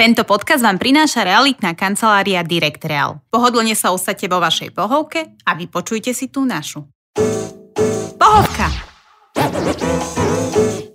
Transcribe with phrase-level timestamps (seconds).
[0.00, 3.20] Tento podcast vám prináša realitná kancelária Direct Real.
[3.28, 6.88] Pohodlne sa usadte vo vašej pohovke a vypočujte si tú našu.
[8.16, 8.72] Pohovka!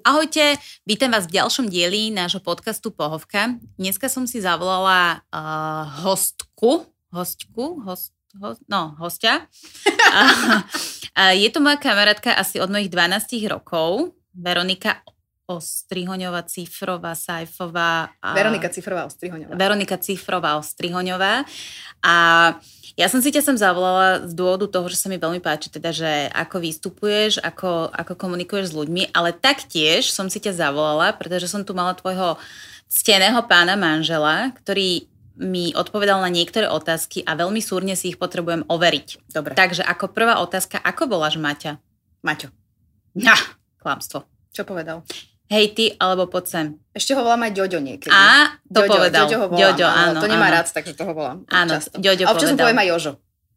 [0.01, 0.57] Ahojte,
[0.89, 3.61] vítam vás v ďalšom dieli nášho podcastu Pohovka.
[3.77, 8.09] Dneska som si zavolala uh, hostku, hostku, host,
[8.41, 9.45] host, no, hostia.
[11.45, 15.05] je to moja kamarátka asi od mojich 12 rokov, Veronika
[15.45, 18.09] Ostrihoňová, Cifrová, Sajfová.
[18.17, 18.33] A...
[18.33, 19.53] Veronika Cifrová Ostrihoňová.
[19.53, 21.45] Veronika Cifrová Ostrihoňová.
[22.01, 22.13] A
[22.97, 25.93] ja som si ťa sem zavolala z dôvodu toho, že sa mi veľmi páči, teda,
[25.93, 31.45] že ako vystupuješ, ako, ako komunikuješ s ľuďmi, ale taktiež som si ťa zavolala, pretože
[31.45, 32.41] som tu mala tvojho
[32.89, 35.05] cteného pána manžela, ktorý
[35.35, 39.27] mi odpovedal na niektoré otázky a veľmi súrne si ich potrebujem overiť.
[39.27, 39.51] Dobre.
[39.53, 41.75] Takže ako prvá otázka, ako voláš Maťa?
[42.23, 42.49] Maťo.
[43.19, 43.35] Ja,
[43.83, 44.23] klamstvo.
[44.55, 45.03] Čo povedal?
[45.47, 46.65] Hej ty, alebo poď sem.
[46.91, 48.11] Ešte ho volám aj Ďoďo niekedy.
[48.11, 49.25] A, to Ďoďo, povedal.
[49.27, 50.19] Ďoďo ho volám, Ďoďo, áno.
[50.23, 50.55] To nemá áno.
[50.57, 51.37] rád, takže to ho volám.
[51.47, 51.95] Áno, často.
[51.99, 52.63] Ďoďo A občas mu povedal.
[52.65, 53.11] poviem aj Jožo.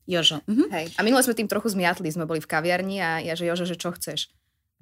[0.09, 0.37] Jožo.
[0.49, 0.65] Mhm.
[0.73, 0.87] Hej.
[0.97, 3.77] A minule sme tým trochu zmiatli, sme boli v kaviarni a ja, že Jožo, že
[3.77, 4.33] čo chceš?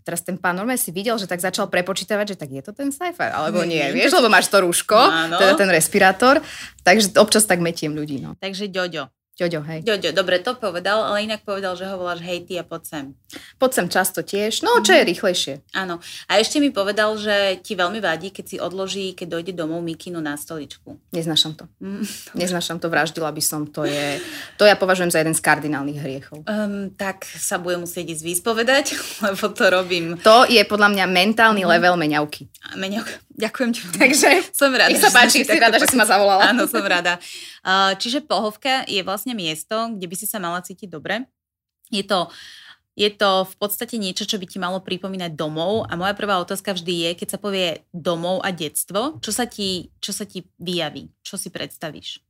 [0.07, 2.95] Teraz ten pán normálne si videl, že tak začal prepočítavať, že tak je to ten
[2.95, 5.35] sci-fi, alebo nie, vieš, lebo máš to rúško, Áno.
[5.35, 6.39] teda ten respirátor,
[6.87, 8.39] takže občas tak metiem ľudí, no.
[8.39, 9.11] Takže Ďoďo.
[9.37, 9.81] Ďoďo, hej.
[9.83, 13.05] Ďoďo, dobre, to povedal, ale inak povedal, že ho voláš hej ty a poď sem.
[13.57, 15.09] Poď sem často tiež, no čo je Mhm.
[15.09, 15.55] rýchlejšie.
[15.75, 16.01] Áno.
[16.27, 20.19] A ešte mi povedal, že ti veľmi vadí, keď si odloží, keď dojde domov mikinu
[20.19, 20.97] na stoličku.
[21.13, 21.69] Neznášam to.
[21.79, 22.03] Mm.
[22.35, 24.19] Neznášam to, vraždila by som, to je,
[24.57, 26.43] to ja považujem za jeden z kardinálnych hriechov.
[26.43, 28.87] Um, tak sa budem musieť ísť vyspovedať,
[29.27, 30.17] lebo to robím.
[30.19, 32.49] To je podľa mňa mentálny level meňavky.
[32.65, 33.81] A Meňok, ďakujem ti.
[33.85, 34.91] Takže som rada.
[34.91, 36.51] nech sa že páči, si rada, že si ma zavolala.
[36.51, 37.21] Áno, som rada.
[37.67, 41.27] Uh, Čiže pohovka je vlastne miesto, kde by si sa mala cítiť dobre.
[41.91, 42.31] Je to,
[42.95, 46.79] je to v podstate niečo, čo by ti malo pripomínať domov a moja prvá otázka
[46.79, 51.11] vždy je, keď sa povie domov a detstvo, čo sa ti, čo sa ti vyjaví?
[51.27, 52.23] Čo si predstavíš?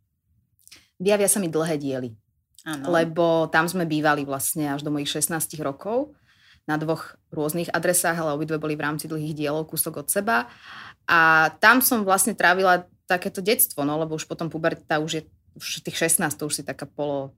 [0.97, 2.17] Vyjavia sa mi dlhé diely,
[2.65, 2.97] Áno.
[2.97, 6.17] lebo tam sme bývali vlastne až do mojich 16 rokov
[6.67, 10.51] na dvoch rôznych adresách, ale obidve boli v rámci dlhých dielov kúsok od seba.
[11.07, 15.23] A tam som vlastne trávila takéto detstvo, no lebo už potom puberta už je
[15.57, 17.33] už tých 16, to už si taká polo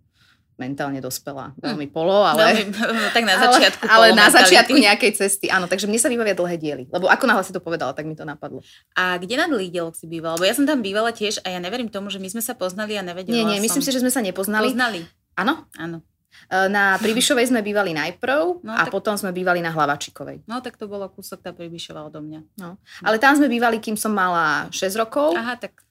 [0.58, 1.54] mentálne dospelá.
[1.54, 2.66] Veľmi polo, ale...
[2.66, 2.74] Veľmi,
[3.16, 3.84] tak na ale- začiatku.
[3.86, 4.38] Ale, na polomentality.
[4.42, 5.70] začiatku nejakej cesty, áno.
[5.70, 6.84] Takže mne sa vybavia dlhé diely.
[6.90, 8.58] Lebo ako náhle si to povedala, tak mi to napadlo.
[8.98, 10.34] A kde na dlhých dieloch si bývala?
[10.34, 12.98] Lebo ja som tam bývala tiež a ja neverím tomu, že my sme sa poznali
[12.98, 13.86] a nevedela Nie, nie, myslím som.
[13.86, 14.74] si, že sme sa nepoznali.
[14.74, 15.06] Poznali.
[15.38, 15.62] Áno.
[15.78, 16.02] Áno.
[16.46, 20.44] E, Na Pribišovej sme bývali najprv No, a tak- potom sme bývali na Hlavačikovej.
[20.44, 22.40] No tak to bolo kúsok tá Pribišová odo mňa.
[22.56, 22.78] No.
[23.02, 25.82] Ale tam sme bývali, kým som mala 6 rokov Aha, tak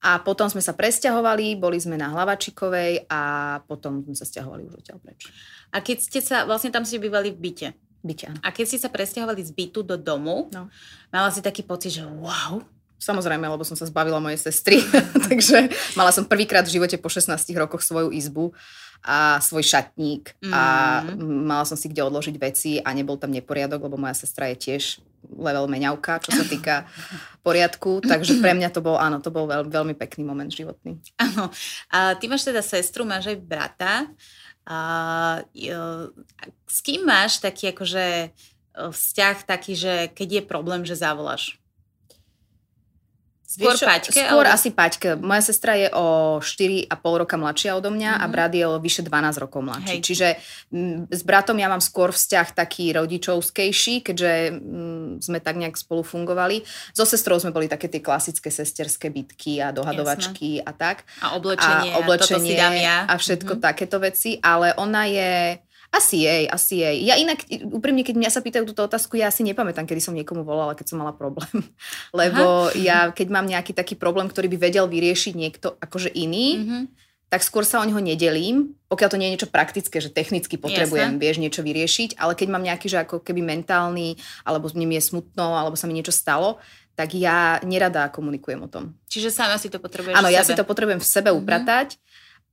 [0.00, 3.20] a potom sme sa presťahovali, boli sme na Hlavačikovej a
[3.64, 5.32] potom sme sa stiahovali už odtiaľ preč.
[5.70, 7.68] A keď ste sa, vlastne tam ste bývali v byte.
[8.04, 8.36] Byť, áno.
[8.44, 10.68] A keď ste sa presťahovali z bytu do domu, No.
[11.08, 12.60] mala si taký pocit, že wow,
[12.94, 14.80] Samozrejme, lebo som sa zbavila mojej sestry,
[15.28, 18.52] takže mala som prvýkrát v živote po 16 rokoch svoju izbu
[19.04, 20.62] a svoj šatník a
[21.04, 21.44] Mm.
[21.44, 25.04] mala som si kde odložiť veci a nebol tam neporiadok, lebo moja sestra je tiež
[25.36, 26.88] level meňavka, čo sa týka
[27.46, 30.96] poriadku, takže pre mňa to bol, áno, to bol veľ, veľmi pekný moment životný.
[31.20, 31.52] áno.
[31.92, 33.92] A ty máš teda sestru, máš aj brata.
[34.64, 34.78] A,
[35.52, 36.08] jo,
[36.40, 38.28] a s kým máš taký akože e,
[38.72, 41.60] vzťah taký, že keď je problém, že zavoláš?
[43.54, 44.18] Skôr Vieš Paťke?
[44.18, 45.08] Skôr alebo- asi Paťke.
[45.16, 46.06] Moja sestra je o
[46.38, 48.30] 4,5 roka mladšia odo mňa a Mhm.
[48.30, 49.94] brat je o vyše 12 rokov mladší.
[49.94, 50.00] Hej.
[50.02, 50.28] Čiže
[50.70, 54.58] m, s bratom ja mám skôr vzťah taký rodičovskejší, keďže m,
[55.18, 56.66] sme tak nejak spolu fungovali.
[56.90, 61.06] So sestrou sme boli také tie klasické sesterské bitky a dohadovačky a tak.
[61.20, 62.96] A oblečenie, a oblečenie toto si dám ja.
[63.06, 63.62] a všetko Mhm.
[63.62, 65.58] takéto veci, ale ona je...
[65.94, 66.96] Asi jej, asi jej.
[67.00, 70.42] Ja inak, úprimne, keď mňa sa pýtajú túto otázku, ja si nepamätám, kedy som niekomu
[70.42, 71.54] volala, keď som mala problém.
[72.10, 76.78] Lebo ja, keď mám nejaký taký problém, ktorý by vedel vyriešiť niekto akože iný, Mhm.
[77.24, 81.14] tak skôr sa o neho nedelím, pokiaľ to nie je niečo praktické, že technicky potrebujem,
[81.14, 81.18] Jasné.
[81.18, 85.54] vieš, niečo vyriešiť, ale keď mám nejaký, že ako keby mentálny, alebo mne je smutno,
[85.54, 86.62] alebo sa mi niečo stalo,
[86.94, 88.94] tak ja nerada komunikujem o tom.
[89.10, 90.48] Čiže sama si to potrebuješ Áno, ja sebe.
[90.48, 91.36] si to potrebujem v sebe Mhm.
[91.36, 91.88] upratať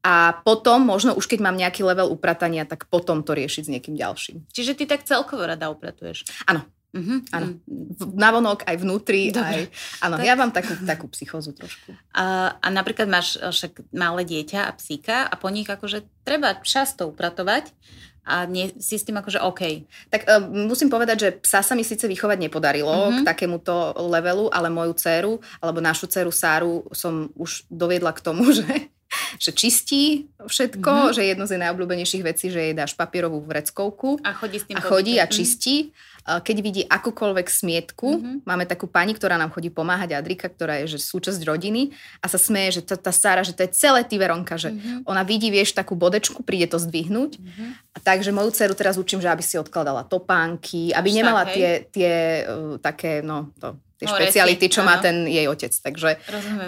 [0.01, 3.93] a potom, možno už keď mám nejaký level upratania, tak potom to riešiť s niekým
[3.93, 4.49] ďalším.
[4.49, 6.25] Čiže ty tak celkovo rada upratuješ.
[6.45, 6.65] Áno.
[6.91, 7.15] Mhm.
[7.31, 7.47] Áno.
[7.63, 8.19] Mhm.
[8.19, 9.47] Navonok, aj vnútri, Dobre.
[9.47, 9.61] aj...
[10.03, 11.95] Áno, Tak- ja mám takú, takú psychózu trošku.
[12.11, 16.57] A, a napríklad máš e, však malé dieťa a psíka a po nich akože treba
[16.59, 17.71] často upratovať
[18.21, 19.81] a nie, si s tým akože OK.
[20.13, 23.17] Tak uh, musím povedať, že psa sa mi síce vychovať nepodarilo Mhm.
[23.17, 28.45] k takémuto levelu, ale moju dceru, alebo našu dceru Sáru som už doviedla k tomu,
[28.57, 28.67] že,
[29.37, 31.15] že čistí všetko, mm-hmm.
[31.15, 34.83] že jedno z najobľúbenejších vecí, že jej dáš papierovú vreckovku a chodí, s tým a,
[34.83, 35.93] chodí a čistí.
[36.21, 38.35] Keď vidí akúkoľvek smietku, mm-hmm.
[38.45, 42.37] máme takú pani, ktorá nám chodí pomáhať, Adrika, ktorá je že súčasť rodiny a sa
[42.37, 45.09] smeje, že to, tá Sára, že to je celé ty Veronka, že mm-hmm.
[45.09, 47.41] ona vidí, vieš, takú bodečku, príde to zdvihnúť.
[47.41, 47.69] Mm-hmm.
[47.93, 51.53] A takže moju dceru teraz učím, že aby si odkladala topánky, aby Však, nemala hej.
[51.53, 52.13] tie, tie
[52.45, 54.89] uh, také, no to tie no, špeciality, čo áno.
[54.89, 55.69] má ten jej otec.
[55.69, 56.09] Takže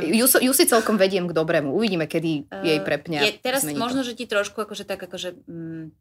[0.06, 1.74] ju, ju si celkom vediem k dobrému.
[1.74, 3.26] Uvidíme, kedy uh, jej prepňa.
[3.26, 4.14] Je, teraz možno, to.
[4.14, 5.42] že ti trošku akože tak akože...
[5.50, 5.98] Mm,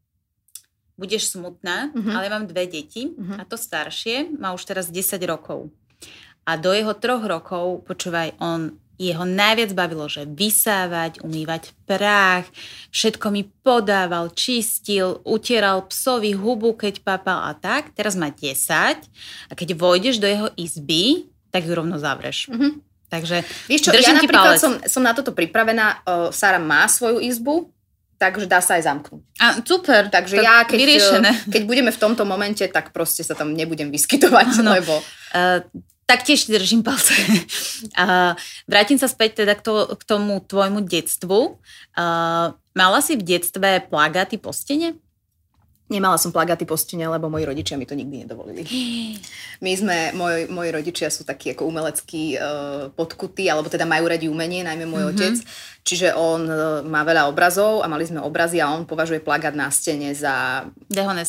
[0.97, 2.13] budeš smutná, uh-huh.
[2.13, 3.41] ale mám dve deti uh-huh.
[3.41, 5.73] a to staršie má už teraz 10 rokov.
[6.43, 12.45] A do jeho troch rokov, počúvaj, on jeho najviac bavilo, že vysávať, umývať prach,
[12.93, 17.91] všetko mi podával, čistil, utieral psovi hubu, keď papal a tak.
[17.97, 18.53] Teraz má 10
[19.49, 22.53] a keď vojdeš do jeho izby, tak ju rovno zavreš.
[22.53, 22.71] Mm-hmm.
[23.13, 26.01] Takže Víš čo, ja napríklad som, som na toto pripravená.
[26.01, 27.69] Uh, Sara má svoju izbu,
[28.23, 29.21] takže dá sa aj zamknúť.
[29.43, 31.31] A super, takže tak ja keď, vyriešené.
[31.51, 34.71] keď budeme v tomto momente, tak proste sa tam nebudem vyskytovať, no.
[34.71, 35.03] lebo...
[35.35, 35.59] Uh,
[36.03, 37.15] tak tiež držím palce.
[37.95, 38.35] Uh,
[38.71, 41.59] vrátim sa späť teda k, to, k tomu tvojmu detstvu.
[41.95, 44.99] Uh, mala si v detstve plagáty po stene?
[45.93, 48.65] Nemala som plagaty po stene, lebo moji rodičia mi to nikdy nedovolili.
[49.61, 54.25] My sme, moj, moji rodičia sú takí ako umeleckí uh, podkutí, alebo teda majú radi
[54.25, 55.21] umenie, najmä môj mm-hmm.
[55.21, 55.35] otec.
[55.85, 59.69] Čiže on uh, má veľa obrazov a mali sme obrazy a on považuje plagát na
[59.69, 60.65] stene za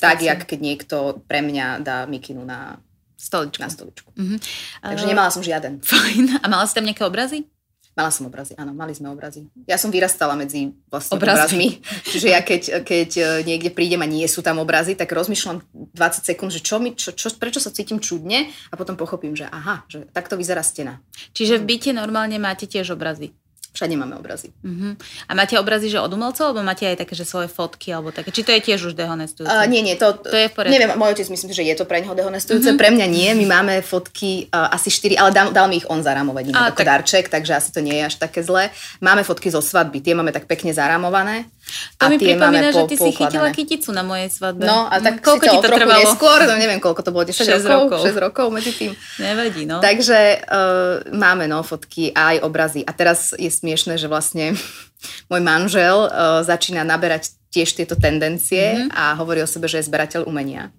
[0.00, 0.96] tak, jak keď niekto
[1.28, 2.80] pre mňa dá mikinu na
[3.24, 3.62] Stoličku.
[3.64, 4.12] Na stoličku.
[4.12, 4.36] Uh-huh.
[4.84, 5.80] Takže nemala som žiaden.
[5.80, 6.44] Fajn.
[6.44, 7.48] A mala si tam nejaké obrazy?
[7.94, 9.46] Mala som obrazy, áno, mali sme obrazy.
[9.70, 11.54] Ja som vyrastala medzi vlastne obrazy.
[11.54, 11.68] obrazmi,
[12.10, 15.62] čiže ja keď, keď e, niekde prídem a nie sú tam obrazy, tak rozmýšľam
[15.94, 19.46] 20 sekúnd, že čo mi, čo, čo, prečo sa cítim čudne a potom pochopím, že
[19.46, 20.98] aha, že takto vyzerá stena.
[21.38, 23.30] Čiže v byte normálne máte tiež obrazy?
[23.74, 24.54] Všade máme obrazy.
[24.62, 24.94] Uh-huh.
[25.26, 28.30] A máte obrazy, že od umelcov, alebo máte aj také, že svoje fotky, alebo také?
[28.30, 29.50] Či to je tiež už dehonestujúce?
[29.50, 30.78] Uh, nie, nie, to, to je v poriadku.
[30.78, 32.78] Neviem, môj otec myslím, že je to pre neho dehonestujúce, uh-huh.
[32.78, 33.34] pre mňa nie.
[33.34, 36.82] My máme fotky uh, asi 4, ale dal, dal mi ich on zaramovať, nie ako
[36.82, 36.86] tak...
[36.86, 38.70] darček, takže asi to nie je až také zlé.
[39.02, 41.50] Máme fotky zo svadby, tie máme tak pekne zaramované.
[41.98, 44.62] To a mi pripomína, že ty si chytila kyticu na mojej svadbe.
[44.68, 46.00] No a tak koľko ti to trvalo?
[46.00, 48.92] Neskôr, no neviem, koľko to bolo, 10 6 rokov, 6 rokov medzi tým.
[49.18, 49.80] Nevadí, no.
[49.80, 52.80] Takže uh, máme no fotky a aj obrazy.
[52.84, 54.54] A teraz je smiešne, že vlastne
[55.32, 58.98] môj manžel uh, začína naberať tiež tieto tendencie mm-hmm.
[58.98, 60.74] a hovorí o sebe, že je zberateľ umenia.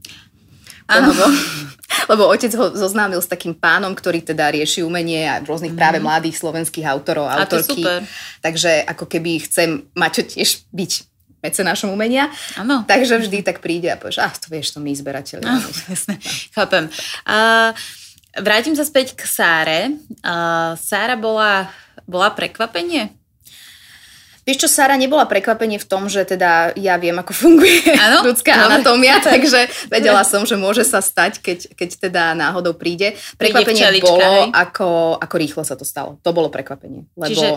[0.85, 1.25] Lebo,
[2.11, 5.79] lebo otec ho zoznámil s takým pánom, ktorý teda rieši umenie a rôznych mm.
[5.79, 7.81] práve mladých slovenských autorov a autorky.
[7.81, 8.05] super.
[8.45, 10.91] Takže ako keby chcem mať tiež byť
[11.45, 12.33] mecenášom umenia.
[12.57, 12.81] Ano.
[12.89, 15.45] Takže vždy tak príde a povieš, ah, to vieš, to my zberateľi.
[15.45, 16.17] Áno, jasné.
[16.57, 16.89] Chápem.
[17.21, 17.69] Uh,
[18.41, 19.93] vrátim sa späť k Sáre.
[20.25, 21.69] Uh, Sára bola,
[22.09, 23.13] bola prekvapenie?
[24.45, 28.21] Vieš čo, Sara nebola prekvapenie v tom, že teda ja viem, ako funguje ano?
[28.29, 33.17] ľudská anatómia, takže vedela som, že môže sa stať, keď, keď teda náhodou príde.
[33.41, 36.21] Prekvapenie príde bolo, ako, ako rýchlo sa to stalo.
[36.21, 37.09] To bolo prekvapenie.
[37.17, 37.47] Lebo Čiže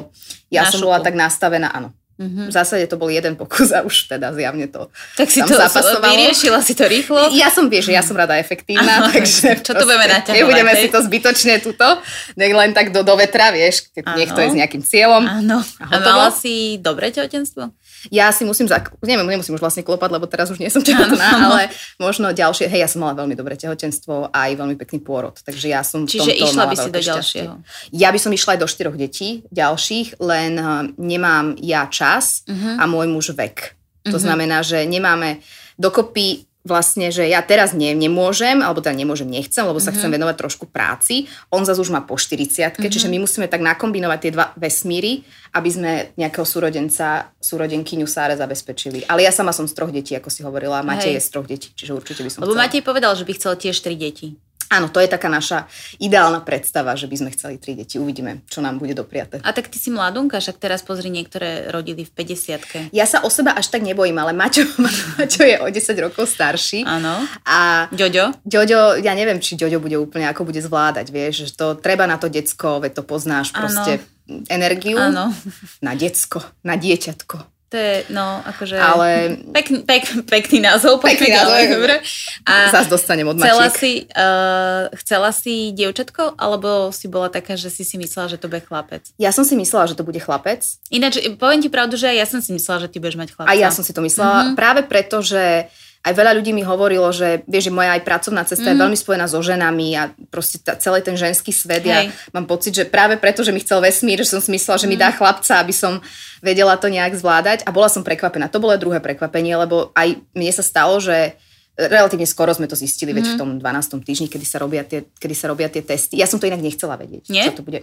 [0.49, 2.50] ja som bola tak nastavená, áno, Mm-hmm.
[2.50, 6.03] V zásade to bol jeden pokus a už teda zjavne to Tak si to zapasovalo.
[6.03, 7.31] vyriešila si to rýchlo?
[7.31, 10.35] Ja som, vieš, ja som rada efektívna, Aha, takže čo to budeme naťahovať?
[10.35, 11.87] Nebudeme si to zbytočne tuto,
[12.35, 15.23] nech len tak do, do vetra, vieš, keď niekto je s nejakým cieľom.
[15.31, 15.62] Áno.
[15.79, 17.70] A, a mala si dobré tehotenstvo?
[18.09, 21.29] Ja si musím, zak- neviem, nemusím už vlastne klopať, lebo teraz už nie som tehotná,
[21.50, 21.62] ale
[21.99, 25.67] možno ďalšie, hej, ja som mala veľmi dobré tehotenstvo a aj veľmi pekný pôrod, takže
[25.69, 27.53] ja som v Čiže išla by si do ďalšieho?
[27.93, 30.67] Ja by som išla aj do štyroch detí ďalších, len eh,
[30.97, 32.81] nemám ja čas uh-huh.
[32.81, 33.76] a môj muž vek.
[34.09, 34.19] To uh-huh.
[34.19, 35.45] znamená, že nemáme
[35.78, 39.97] dokopy vlastne, že ja teraz ne, nemôžem, alebo teda nemôžem, nechcem, lebo sa mm-hmm.
[39.97, 41.33] chcem venovať trošku práci.
[41.49, 42.93] On zase už má po 40 mm-hmm.
[42.93, 45.25] čiže my musíme tak nakombinovať tie dva vesmíry,
[45.57, 49.09] aby sme nejakého súrodenca, súrodenkyňu Sáre zabezpečili.
[49.09, 51.73] Ale ja sama som z troch detí, ako si hovorila, Matej je z troch detí,
[51.73, 52.69] čiže určite by som Lebo chcela.
[52.69, 54.37] Matej povedal, že by chcel tiež tri deti.
[54.69, 55.65] Áno, to je taká naša
[55.97, 57.97] ideálna predstava, že by sme chceli tri deti.
[57.97, 59.41] Uvidíme, čo nám bude dopriate.
[59.41, 63.33] A tak ty si mladunka, však teraz pozri, niektoré rodili v 50 Ja sa o
[63.33, 64.69] seba až tak nebojím, ale Maťo,
[65.17, 66.85] Maťo je o 10 rokov starší.
[66.85, 67.25] Áno.
[67.49, 68.45] A Ďoďo?
[68.45, 72.21] Ďoďo, ja neviem, či Ďoďo bude úplne, ako bude zvládať, vieš, že to treba na
[72.21, 74.05] to decko, veď to poznáš proste
[74.53, 75.01] energiu.
[75.01, 75.33] Áno.
[75.81, 77.58] Na decko, na dieťatko.
[77.69, 78.81] To je, no, akože...
[78.81, 79.37] Ale...
[79.53, 81.05] Pekný, pek, pekný názov.
[81.05, 82.01] Pekný názov, dobre.
[82.49, 87.69] A Zas dostanem od chcela si, uh, chcela si dievčatko, alebo si bola taká, že
[87.69, 89.05] si si myslela, že to bude chlapec?
[89.21, 90.65] Ja som si myslela, že to bude chlapec.
[90.89, 93.53] Ináč, poviem ti pravdu, že ja som si myslela, že ty budeš mať chlapca.
[93.53, 94.57] A ja som si to myslela, mm-hmm.
[94.57, 95.69] práve preto, že
[96.07, 98.73] aj veľa ľudí mi hovorilo, že vieš, že moja aj pracovná cesta mm.
[98.73, 98.83] je mhm.
[98.87, 101.83] veľmi spojená so ženami a proste ta, celý ten ženský svet.
[101.85, 101.90] Hej.
[101.90, 104.87] Ja mám pocit, že práve preto, že mi chcel vesmír, že som si myslela, že
[104.87, 104.93] mm.
[104.95, 105.17] mi dá mhm.
[105.19, 105.99] chlapca, aby som
[106.38, 108.47] vedela to nejak zvládať a bola som prekvapená.
[108.49, 111.35] To bolo druhé prekvapenie, lebo aj mne sa stalo, že
[111.78, 113.16] relatívne skoro sme to zistili, mm.
[113.16, 113.38] veď v mhm.
[113.38, 114.02] tom 12.
[114.02, 116.18] týždni, kedy sa, robia tie, kedy sa robia tie testy.
[116.18, 117.30] Ja som to inak nechcela vedieť.
[117.30, 117.54] Nie?
[117.54, 117.78] Čo to bude.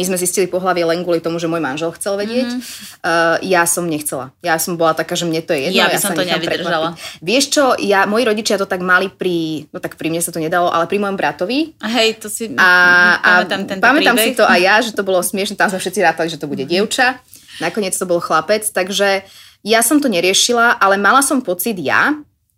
[0.00, 2.48] My sme zistili pohlavie len kvôli tomu, že môj manžel chcel vedieť.
[2.48, 2.60] Mm.
[3.04, 4.32] Uh, ja som nechcela.
[4.40, 5.76] Ja som bola taká, že mne to je jedno.
[5.76, 6.88] Ja by ja som to nevydržala.
[6.96, 7.20] Prekvapiť.
[7.20, 10.40] Vieš čo, ja, moji rodičia to tak mali pri, no tak pri mne sa to
[10.40, 11.76] nedalo, ale pri mojom bratovi.
[11.84, 12.72] A hej, to si a,
[13.20, 14.32] a pamätám tento Pamätám príbeh.
[14.32, 16.64] si to aj ja, že to bolo smiešne, tam sme všetci rátali, že to bude
[16.64, 16.70] mm.
[16.72, 17.20] dievča.
[17.60, 19.28] Nakoniec to bol chlapec, takže
[19.66, 22.16] ja som to neriešila, ale mala som pocit ja,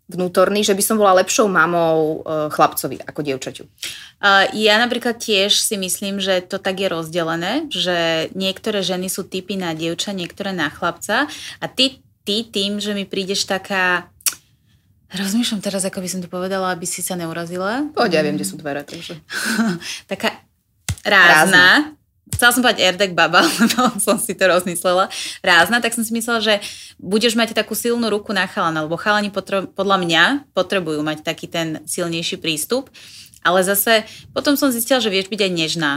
[0.08, 3.64] vnútorný, že by som bola lepšou mamou e, chlapcovi ako dievčaťu.
[4.18, 9.28] Uh, ja napríklad tiež si myslím, že to tak je rozdelené, že niektoré ženy sú
[9.28, 11.30] typy na dievča, niektoré na chlapca
[11.62, 14.10] a ty, ty tým, že mi prídeš taká
[15.08, 17.88] Rozmýšľam teraz, ako by som to povedala, aby si sa neurazila.
[17.96, 19.16] Poď, ja viem, kde sú dvere, takže.
[20.12, 20.44] taká
[21.00, 21.97] rázna, rázna
[22.34, 25.08] chcela som povedať Erdek baba, lebo som si to rozmyslela,
[25.40, 26.54] rázna, tak som si myslela, že
[27.00, 31.46] budeš mať takú silnú ruku na chalana, lebo chalani potre- podľa mňa potrebujú mať taký
[31.48, 32.92] ten silnejší prístup,
[33.46, 34.04] ale zase
[34.34, 35.92] potom som zistila, že vieš byť aj nežná.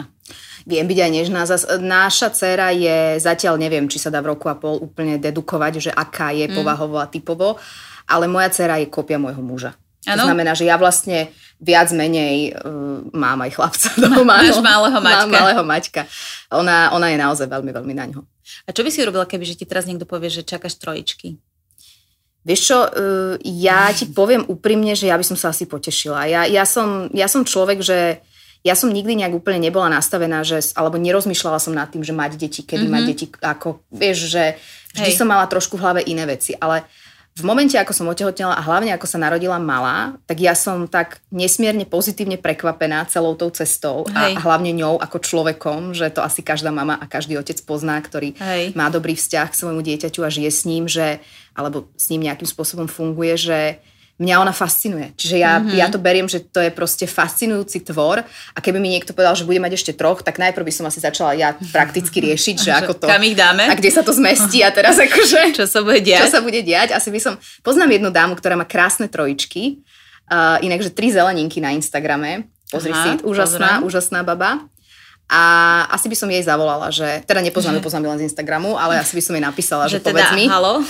[0.61, 1.41] Viem byť aj nežná.
[1.49, 5.89] Zas, náša dcera je, zatiaľ neviem, či sa dá v roku a pol úplne dedukovať,
[5.89, 6.53] že aká je mm.
[6.53, 7.57] povahovo a typovo,
[8.05, 9.73] ale moja dcera je kopia môjho muža.
[10.05, 10.25] Ano?
[10.25, 11.29] To znamená, že ja vlastne
[11.61, 14.41] viac menej uh, mám aj chlapca doma.
[14.41, 15.21] Máš malého mačka.
[15.21, 16.01] Mám malého mačka.
[16.49, 18.21] Ona, ona je naozaj veľmi, veľmi na ňo.
[18.65, 21.37] A čo by si urobila, keby že ti teraz niekto povie, že čakáš trojičky?
[22.41, 22.89] Vieš čo, uh,
[23.45, 26.25] ja ti poviem úprimne, že ja by som sa asi potešila.
[26.25, 28.25] Ja, ja, som, ja som človek, že
[28.61, 32.37] ja som nikdy nejak úplne nebola nastavená, že, alebo nerozmýšľala som nad tým, že mať
[32.37, 32.93] deti, kedy mm-hmm.
[32.93, 34.57] mať deti, ako, vieš, že
[34.97, 35.17] vždy Hej.
[35.17, 36.85] som mala trošku v hlave iné veci, ale
[37.41, 41.19] v momente, ako som otehotnela a hlavne ako sa narodila malá, tak ja som tak
[41.33, 46.45] nesmierne pozitívne prekvapená celou tou cestou a, a hlavne ňou ako človekom, že to asi
[46.45, 48.77] každá mama a každý otec pozná, ktorý Hej.
[48.77, 51.17] má dobrý vzťah k svojmu dieťaťu a žije s ním, že,
[51.57, 53.59] alebo s ním nejakým spôsobom funguje, že
[54.19, 55.13] mňa ona fascinuje.
[55.15, 55.77] Čiže ja, mm-hmm.
[55.77, 59.47] ja to beriem, že to je proste fascinujúci tvor a keby mi niekto povedal, že
[59.47, 62.91] bude mať ešte troch, tak najprv by som asi začala ja prakticky riešiť, že ako
[63.01, 63.05] to...
[63.07, 63.69] Kam ich dáme?
[63.69, 65.55] A kde sa to zmestí a teraz akože...
[65.55, 66.27] Čo sa bude diať?
[66.27, 66.93] Čo sa bude diať?
[66.93, 67.33] Asi by som...
[67.65, 69.81] Poznám jednu dámu, ktorá má krásne trojičky,
[70.31, 72.47] uh, inak, že tri zeleninky na Instagrame.
[72.71, 73.87] Pozri Aha, si, úžasná, pozrám.
[73.87, 74.63] úžasná baba.
[75.31, 75.41] A
[75.87, 77.85] asi by som jej zavolala, že teda nepoznám, mm.
[77.87, 80.45] poznám len z Instagramu, ale asi by som jej napísala, že, že teda, povedz mi.
[80.51, 80.83] Halo?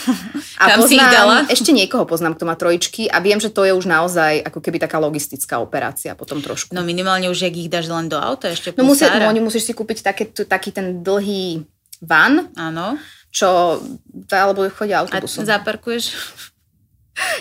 [0.57, 1.35] A Kam poznám, si dala?
[1.45, 4.81] ešte niekoho poznám, kto má trojičky a viem, že to je už naozaj ako keby
[4.81, 6.73] taká logistická operácia potom trošku.
[6.73, 9.73] No minimálne už, ak ich dáš len do auta, ešte No, musí, no musíš si
[9.77, 11.61] kúpiť také, taký ten dlhý
[12.01, 12.49] van.
[12.57, 12.97] Áno.
[13.29, 13.77] Čo,
[14.33, 15.45] alebo chodia autobusom.
[15.45, 16.17] A zaparkuješ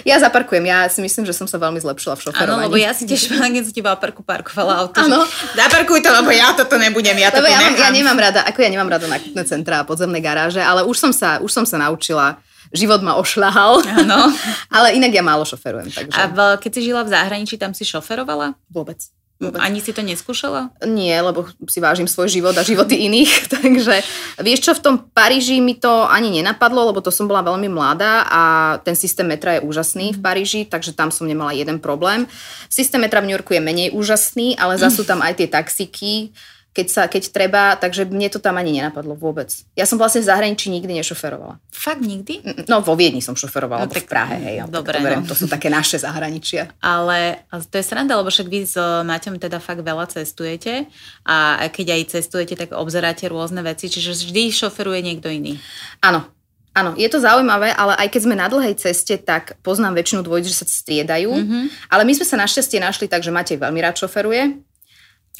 [0.04, 2.66] ja zaparkujem, ja si myslím, že som sa veľmi zlepšila v šoferovaní.
[2.66, 5.00] Áno, lebo ja si tiež keď som ti v parku parkovala auto.
[5.00, 5.24] Áno.
[5.56, 8.58] Zaparkuj to, lebo ja toto nebudem, ja lebo to ja, mám, ja nemám rada, ako
[8.64, 11.76] ja nemám rada nákupné centra a podzemné garáže, ale už som sa, už som sa
[11.76, 13.82] naučila život ma ošľahal.
[13.82, 14.30] Áno.
[14.76, 15.90] ale inak ja málo šoferujem.
[15.90, 16.14] Takže...
[16.14, 18.54] A v, keď si žila v zahraničí, tam si šoferovala?
[18.70, 19.10] Vôbec.
[19.40, 19.56] Vôbec.
[19.56, 20.68] Ani si to neskúšala?
[20.84, 23.48] Nie, lebo si vážim svoj život a životy iných.
[23.56, 24.04] Takže
[24.44, 28.28] vieš čo, v tom Paríži mi to ani nenapadlo, lebo to som bola veľmi mladá
[28.28, 28.42] a
[28.84, 32.28] ten systém metra je úžasný v Paríži, takže tam som nemala jeden problém.
[32.68, 36.36] Systém metra v New Yorku je menej úžasný, ale zase sú tam aj tie taxiky
[36.70, 39.50] keď, sa, keď treba, takže mne to tam ani nenapadlo vôbec.
[39.74, 41.58] Ja som vlastne v zahraničí nikdy nešoferovala.
[41.74, 42.66] Fakt nikdy?
[42.70, 44.56] No vo Viedni som šoferovala, no, tak, v Prahe, hej.
[44.70, 45.28] Dobre, to, beriem, no.
[45.28, 46.70] to sú také naše zahraničia.
[46.82, 50.86] Ale to je sranda, lebo však vy s Maťom teda fakt veľa cestujete
[51.26, 55.58] a keď aj cestujete, tak obzeráte rôzne veci, čiže vždy šoferuje niekto iný.
[55.98, 56.22] Áno,
[56.70, 60.54] Áno, je to zaujímavé, ale aj keď sme na dlhej ceste, tak poznám väčšinu dvojic,
[60.54, 61.26] že sa striedajú.
[61.26, 61.90] Mm-hmm.
[61.90, 64.69] Ale my sme sa našťastie našli tak, že Matej veľmi rád šoferuje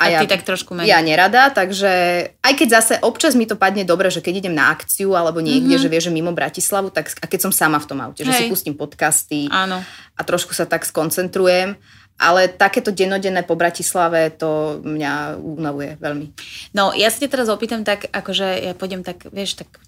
[0.00, 0.88] a, a ja, ty tak trošku menej.
[0.88, 1.92] Ja nerada, takže
[2.40, 5.76] aj keď zase občas mi to padne dobre, že keď idem na akciu alebo niekde,
[5.76, 5.84] mm-hmm.
[5.84, 8.32] že vie, že mimo Bratislavu, tak a keď som sama v tom aute, Hej.
[8.32, 9.84] že si pustím podcasty Áno.
[10.16, 11.76] a trošku sa tak skoncentrujem.
[12.20, 16.36] Ale takéto dennodenné po Bratislave to mňa unavuje veľmi.
[16.76, 19.80] No, ja sa te teraz opýtam tak, akože ja pôjdem tak, vieš, tak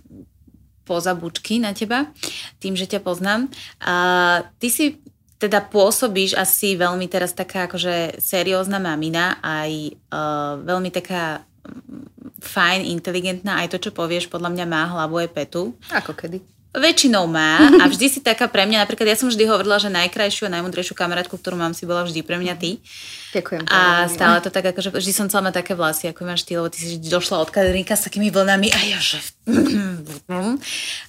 [0.88, 2.08] poza bučky na teba,
[2.56, 3.52] tým, že ťa poznám.
[3.84, 3.94] A
[4.56, 4.96] ty si
[5.42, 12.86] teda pôsobíš asi veľmi teraz taká akože seriózna mamina, aj uh, veľmi taká mm, fajn,
[12.86, 15.74] inteligentná, aj to, čo povieš, podľa mňa má hlavu aj petu.
[15.90, 16.38] Ako kedy?
[16.72, 20.46] Väčšinou má a vždy si taká pre mňa, napríklad ja som vždy hovorila, že najkrajšiu
[20.46, 22.78] a najmudrejšiu kamarátku, ktorú mám, si bola vždy pre mňa ty.
[23.34, 23.66] Ďakujem.
[23.66, 26.70] A stále to tak, akože vždy som chcela mať také vlasy, ako máš ty, lebo
[26.70, 29.18] ty si došla od Kadrinka s takými vlnami a ja že...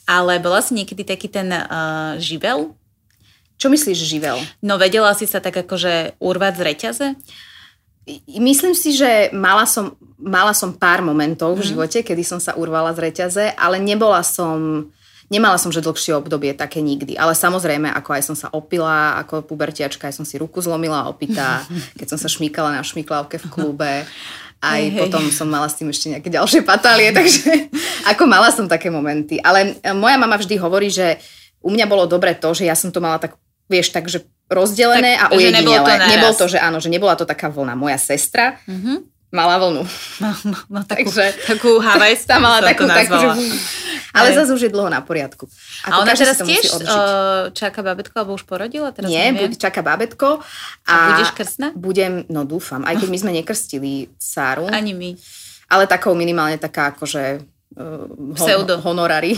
[0.10, 2.74] Ale bola si niekedy taký ten uh, živel,
[3.58, 4.38] Čo myslíš živel?
[4.60, 7.08] No vedela si sa tak akože urvať z reťaze?
[8.28, 11.70] Myslím si, že mala som, mala som pár momentov v mhm.
[11.72, 14.92] živote, kedy som sa urvala z reťaze, ale nebola som,
[15.32, 17.16] nemala som, že dlhšie obdobie také nikdy.
[17.16, 21.64] Ale samozrejme, ako aj som sa opila, ako pubertiačka, aj som si ruku zlomila opitá,
[22.00, 23.94] keď som sa šmíkala na šmíklavke v klube.
[24.64, 25.36] Aj hej, potom hej.
[25.36, 27.72] som mala s tým ešte nejaké ďalšie patálie, takže
[28.08, 29.40] ako mala som také momenty.
[29.40, 31.20] Ale moja mama vždy hovorí, že
[31.64, 33.40] u mňa bolo dobre to, že ja som to mala tak,
[33.74, 35.66] vieš, tak, že rozdelené tak, a ojedinele.
[35.66, 37.74] Nebol to, nebol to, že áno, že nebola to taká vlna.
[37.74, 38.98] Moja sestra mm-hmm.
[39.34, 39.82] mala vlnu.
[40.22, 43.28] No, no, no takú, Takže, takú havajskú Tá mala takú, takú, že...
[44.14, 45.50] Ale zase už je dlho na poriadku.
[45.90, 48.94] Ako a ona teraz tiež uh, čaká babetko, alebo už porodila?
[48.94, 50.38] Teraz Nie, bude, čaká babetko.
[50.86, 51.74] A, a budeš krstná?
[51.74, 54.70] Budem, no dúfam, aj keď my sme nekrstili Sáru.
[54.70, 55.18] Ani my.
[55.74, 57.42] Ale takou minimálne taká akože
[57.78, 58.82] uh, Pseudo.
[58.82, 59.38] honorary.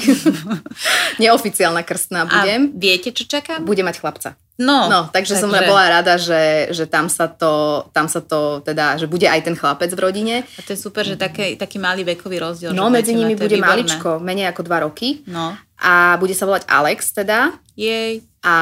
[1.24, 2.72] Neoficiálna krstná budem.
[2.72, 3.60] A viete, čo čaká?
[3.60, 4.30] Bude mať chlapca.
[4.56, 8.63] No, no takže, takže som bola rada, že, že tam, sa to, tam sa to
[8.63, 10.36] teda, že bude aj ten chlapec v rodine.
[10.56, 12.72] A to je super, že také, taký malý vekový rozdiel.
[12.72, 13.68] No, medzi nimi bude výborné.
[13.68, 15.27] maličko, menej ako dva roky.
[15.27, 15.60] No.
[15.75, 17.51] A bude sa volať Alex teda.
[17.75, 18.24] Jej.
[18.48, 18.58] A,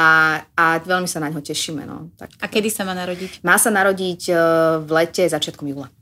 [0.58, 1.86] a veľmi sa na ňo tešíme.
[1.86, 2.10] No.
[2.18, 3.46] Tak, a kedy sa má narodiť?
[3.46, 4.36] Má sa narodiť e,
[4.82, 5.94] v lete začiatkom júla.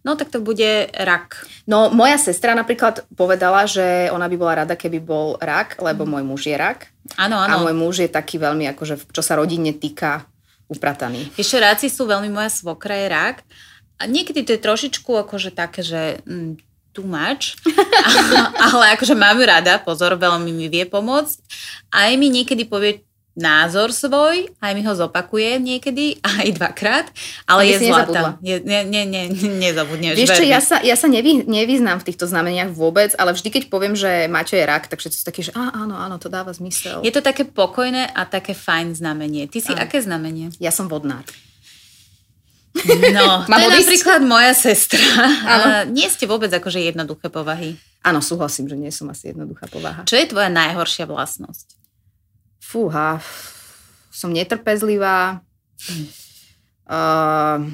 [0.00, 1.44] No tak to bude rak.
[1.68, 6.24] No moja sestra napríklad povedala, že ona by bola rada, keby bol rak, lebo môj
[6.24, 6.88] muž je rak.
[7.20, 7.52] Áno, áno.
[7.52, 10.24] A môj muž je taký veľmi, akože, čo sa rodine týka,
[10.72, 11.28] uprataný.
[11.36, 13.36] Ešte ráci sú veľmi moja svokra je rak.
[14.00, 16.56] A niekedy to je trošičku akože také, že mm,
[16.96, 17.60] too much,
[18.72, 21.36] ale akože mám ju rada, pozor, veľmi mi vie pomôcť.
[21.92, 23.04] Aj mi niekedy povie,
[23.38, 27.06] názor svoj, aj mi ho zopakuje niekedy, aj dvakrát,
[27.46, 28.36] ale je zlatá.
[28.42, 29.24] Je, nie, nie, nie,
[29.62, 30.18] nezabudneš.
[30.18, 33.62] Vieš čo, ja sa, ja sa nevy, nevyznám v týchto znameniach vôbec, ale vždy, keď
[33.70, 36.50] poviem, že Maťo je rak, tak všetci sú takí, že á, áno, áno, to dáva
[36.50, 37.00] zmysel.
[37.06, 39.46] Je to také pokojné a také fajn znamenie.
[39.46, 39.88] Ty si aj.
[39.88, 40.50] aké znamenie?
[40.58, 41.24] Ja som vodnár.
[43.10, 45.02] No, to je napríklad moja sestra.
[45.52, 45.90] Áno.
[45.90, 47.74] Nie ste vôbec akože jednoduché povahy.
[48.00, 50.06] Áno, súhlasím, že nie som asi jednoduchá povaha.
[50.06, 51.79] Čo je tvoja najhoršia vlastnosť?
[52.70, 53.18] Fúha,
[54.14, 55.42] som netrpezlivá.
[56.86, 57.66] Uh,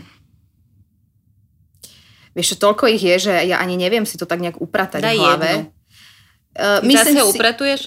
[2.33, 5.21] vieš, toľko ich je, že ja ani neviem si to tak nejak upratať Daj v
[5.21, 5.51] hlave.
[5.53, 5.73] Jednu.
[6.57, 7.81] Uh, myslím si, upratuješ?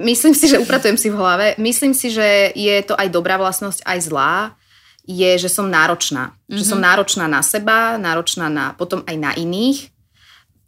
[0.00, 1.46] Myslím si, že upratujem si v hlave.
[1.60, 4.56] Myslím si, že je to aj dobrá vlastnosť, aj zlá.
[5.04, 6.32] Je, že som náročná.
[6.32, 6.56] Mm-hmm.
[6.56, 6.86] Že som mhm.
[6.88, 9.93] náročná na seba, náročná na, potom aj na iných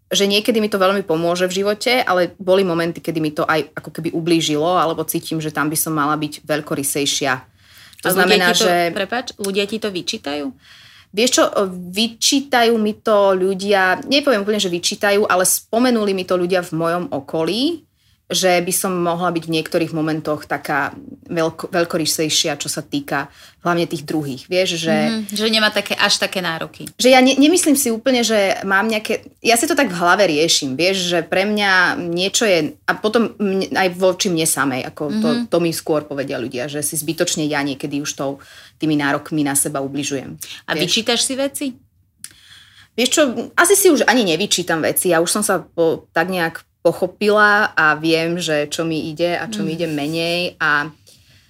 [0.07, 3.75] že niekedy mi to veľmi pomôže v živote, ale boli momenty, kedy mi to aj
[3.75, 7.33] ako keby ublížilo, alebo cítim, že tam by som mala byť veľkorysejšia.
[8.07, 8.95] To A znamená, to, že...
[8.95, 10.47] Prepač, ľudia ti to vyčítajú?
[11.11, 11.45] Vieš čo,
[11.91, 17.05] vyčítajú mi to ľudia, nepoviem úplne, že vyčítajú, ale spomenuli mi to ľudia v mojom
[17.11, 17.83] okolí,
[18.27, 20.91] že by som mohla byť v niektorých momentoch taká
[21.31, 23.31] veľko, veľkorysejšia, čo sa týka
[23.63, 24.51] hlavne tých druhých.
[24.51, 24.95] Vieš, že...
[24.95, 26.91] Mm-hmm, že nemá také, až také nároky.
[26.99, 29.31] Že ja ne, nemyslím si úplne, že mám nejaké...
[29.47, 32.75] Ja si to tak v hlave riešim, vieš, že pre mňa niečo je...
[32.91, 35.23] A potom mne, aj voči mne samej, ako mm-hmm.
[35.23, 38.43] to, to mi skôr povedia ľudia, že si zbytočne ja niekedy už tou,
[38.83, 40.35] tými nárokmi na seba ubližujem.
[40.67, 40.83] A vieš?
[40.83, 41.67] vyčítaš si veci?
[42.99, 43.23] Vieš čo,
[43.55, 45.15] asi si už ani nevyčítam veci.
[45.15, 49.51] Ja už som sa po, tak nejak pochopila a viem, že čo mi ide a
[49.51, 49.65] čo mm.
[49.67, 50.87] mi ide menej a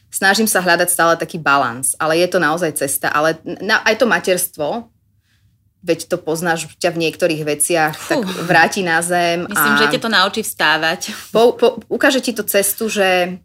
[0.09, 4.09] snažím sa hľadať stále taký balans, ale je to naozaj cesta, ale na, aj to
[4.09, 4.88] materstvo,
[5.85, 8.09] veď to poznáš ťa v niektorých veciach, Fú.
[8.16, 9.44] tak vráti na zem.
[9.44, 11.12] Myslím, a že ťa to naučí vstávať.
[11.31, 13.37] Po, po, ukáže ti to cestu, že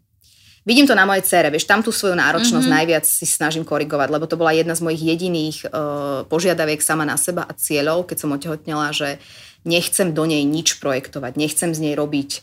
[0.65, 2.77] vidím to na mojej cere, vieš, tam tú svoju náročnosť mm-hmm.
[2.81, 7.19] najviac si snažím korigovať, lebo to bola jedna z mojich jediných uh, požiadaviek sama na
[7.19, 9.21] seba a cieľov, keď som otehotnela, že
[9.63, 12.41] nechcem do nej nič projektovať, nechcem z nej robiť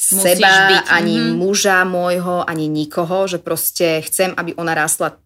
[0.00, 0.86] Musíš seba, byť.
[0.88, 1.36] ani mm-hmm.
[1.36, 5.20] muža môjho, ani nikoho, že proste chcem, aby ona rásla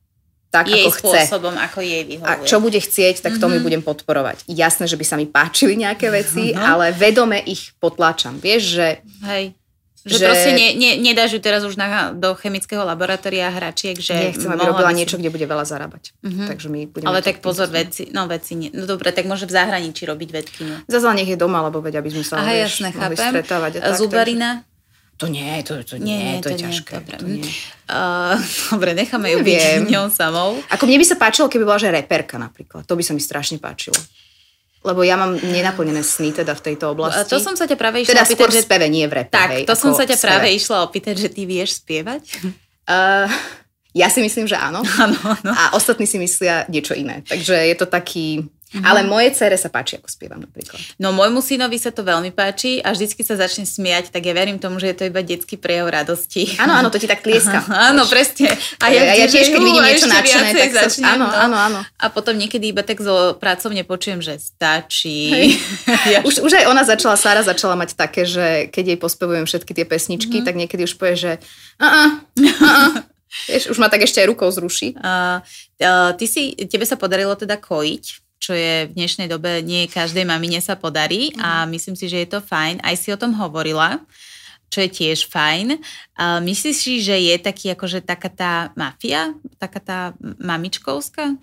[0.50, 1.06] tak, jej ako chce.
[1.06, 2.30] spôsobom, ako jej vyhovuje.
[2.30, 3.42] A čo bude chcieť, tak mm-hmm.
[3.42, 3.64] to mi mhm.
[3.66, 4.46] budem podporovať.
[4.46, 6.62] Jasné, že by sa mi páčili nejaké veci, mm-hmm.
[6.62, 8.38] ale vedome ich potláčam.
[8.38, 8.86] Vieš, že...
[9.26, 9.58] Hej
[10.04, 14.36] že, že proste ne, ne, nedáš ju teraz už na, do chemického laboratória hračiek, že...
[14.36, 15.00] Nechcem, aby robila si...
[15.00, 16.12] niečo, kde bude veľa zarábať.
[16.20, 16.44] Uh-huh.
[16.44, 18.68] Takže my budeme Ale tak pozor, veci, no veci nie.
[18.76, 20.74] No dobre, tak môže v zahraničí robiť vedkyňu.
[20.92, 23.16] Zase nech je doma, lebo veď, aby sme sa Aha, jasné, chápem.
[23.16, 23.80] stretávať.
[23.80, 24.60] A tak, Zubarina?
[24.60, 24.72] Takže...
[25.22, 26.92] To nie, to, to nie, nie to, to je nie, ťažké.
[27.00, 27.16] Dobre.
[27.22, 27.46] To nie.
[27.86, 28.34] Uh,
[28.74, 30.58] dobre, necháme ju byť ňou samou.
[30.68, 32.82] Ako mne by sa páčilo, keby bola že reperka napríklad.
[32.84, 33.96] To by sa mi strašne páčilo.
[34.84, 37.32] Lebo ja mám nenaplnené sny teda v tejto oblasti.
[37.32, 38.62] To som sa ťa práve išla teda opýtať, že...
[38.68, 40.28] speve, nie v repe, Tak, hej, to som sa ťa speve.
[40.28, 42.22] práve išla opýtať, že ty vieš spievať?
[42.84, 43.24] Uh,
[43.96, 44.84] ja si myslím, že áno.
[45.00, 45.52] Áno, áno.
[45.56, 47.24] A ostatní si myslia niečo iné.
[47.24, 48.44] Takže je to taký...
[48.74, 48.90] Mm-hmm.
[48.90, 50.82] Ale moje cere sa páči, ako spievam napríklad.
[50.98, 54.58] No môjmu synovi sa to veľmi páči a vždycky sa začne smiať, tak ja verím
[54.58, 56.58] tomu, že je to iba detský prejav radosti.
[56.58, 57.62] Áno, áno, to ti tak tlieska.
[57.70, 58.50] áno, presne.
[58.82, 60.90] A ja, ja, ja tiež, keď vidím niečo nadšené, tak sa...
[61.06, 61.38] Áno, no.
[61.38, 61.80] áno, áno.
[62.02, 65.54] A potom niekedy iba tak zo pracovne počujem, že stačí.
[66.12, 69.70] ja už, už aj ona začala, Sára začala mať také, že keď jej pospevujem všetky
[69.70, 70.46] tie pesničky, mm-hmm.
[70.50, 71.32] tak niekedy už povie, že
[71.78, 72.10] uh-uh,
[72.42, 73.06] uh-uh.
[73.50, 74.94] Vieš, už ma tak ešte aj rukou zruší.
[74.94, 75.42] Uh,
[75.82, 80.28] uh, ty si, tebe sa podarilo teda kojiť čo je v dnešnej dobe nie každej
[80.28, 81.40] mamine sa podarí mm.
[81.40, 81.68] a mhm.
[81.72, 82.84] myslím si, že je to fajn.
[82.84, 84.04] Aj si o tom hovorila,
[84.68, 85.80] čo je tiež fajn.
[86.20, 91.40] Uh, myslíš si, že je taký akože taká tá mafia, taká tá mamičkovská?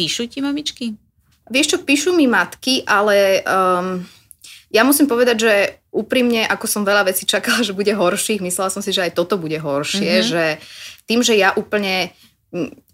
[0.00, 0.96] Píšu ti mamičky?
[1.52, 4.00] Vieš čo, píšu mi matky, ale um,
[4.72, 5.54] ja musím povedať, že
[5.92, 9.36] úprimne, ako som veľa vecí čakala, že bude horších, myslela som si, že aj toto
[9.36, 10.30] bude horšie, mm-hmm.
[10.32, 10.44] že
[11.04, 12.14] tým, že ja úplne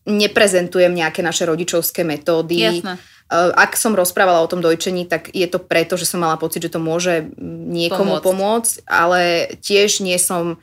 [0.08, 5.44] neprezentujem nejaké naše rodičovské metódy, Jasné Eh, ak som rozprávala o tom dojčení, tak je
[5.44, 7.28] to preto, že som mala pocit, že to môže
[7.68, 10.56] niekomu pomôcť, pomôcť ale tiež nie som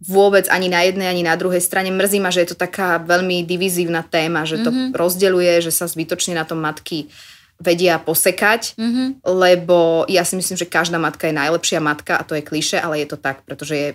[0.00, 1.92] vôbec ani na jednej, ani na druhej strane.
[1.92, 4.96] Mrzí ma, že je to taká veľmi divízívna téma, že to mm-hmm.
[4.96, 7.12] rozdeľuje, že sa zbytočne na tom matky
[7.60, 9.08] vedia posekať, mm-hmm.
[9.28, 13.04] lebo ja si myslím, že každá matka je najlepšia matka a to je kliše, ale
[13.04, 13.90] je to tak, pretože je,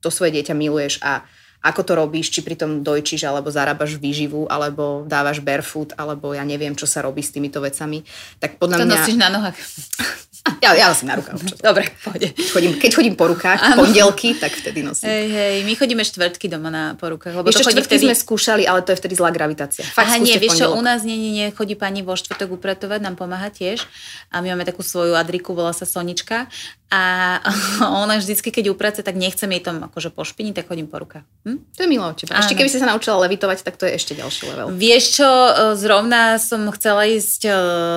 [0.00, 1.28] to svoje dieťa miluješ a
[1.60, 6.72] ako to robíš, či pritom dojčíš, alebo zarábaš výživu, alebo dávaš barefoot, alebo ja neviem,
[6.72, 8.00] čo sa robí s týmito vecami.
[8.40, 8.94] Tak podľa to mňa...
[8.96, 9.56] nosíš na nohách.
[10.64, 11.60] Ja, ja nosím na rukách.
[11.60, 12.32] Dobre, pohode.
[12.32, 13.84] Chodím, keď chodím po rukách, ano.
[13.84, 15.12] pondelky, tak vtedy nosím.
[15.12, 17.36] Hej, hej, my chodíme štvrtky doma na, po rukách.
[17.36, 18.08] Lebo Ešte chodí vtedy...
[18.08, 19.84] sme skúšali, ale to je vtedy zlá gravitácia.
[19.84, 23.04] Fakt Aha, nie, vieš čo, u nás nie, nie, nie, chodí pani vo štvrtok upratovať,
[23.04, 23.84] nám pomáha tiež.
[24.32, 26.48] A my máme takú svoju Adriku, volá sa Sonička.
[26.88, 27.00] A
[28.04, 31.24] ona vždycky, keď uprace, tak nechcem jej tom akože pošpiniť, tak chodím po rukách.
[31.50, 31.58] Hm?
[31.74, 32.38] To je milé od teba.
[32.38, 34.70] Ešte keby si sa naučila levitovať, tak to je ešte ďalší level.
[34.70, 37.52] Vieš čo, e, zrovna som chcela ísť e,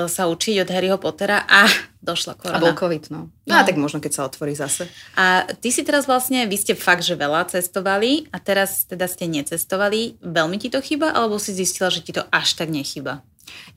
[0.10, 1.70] sa učiť od Harryho Pottera a
[2.10, 2.58] došla korona.
[2.58, 3.30] A bol COVID, no.
[3.46, 3.54] no.
[3.54, 4.90] No a tak možno, keď sa otvorí zase.
[5.14, 9.30] A ty si teraz vlastne, vy ste fakt, že veľa cestovali a teraz teda ste
[9.30, 10.18] necestovali.
[10.26, 13.22] Veľmi ti to chýba, alebo si zistila, že ti to až tak nechýba?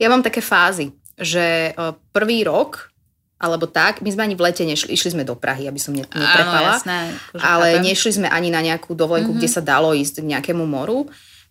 [0.01, 1.77] Ja mám také fázy, že
[2.11, 2.89] prvý rok
[3.37, 4.01] alebo tak.
[4.01, 6.73] My sme ani v lete nešli, išli sme do Prahy, aby som neprepala.
[6.73, 7.85] Áno, jasné, akože ale chápem.
[7.85, 9.45] nešli sme ani na nejakú dovolenku, mm-hmm.
[9.45, 11.05] kde sa dalo ísť k nejakému moru.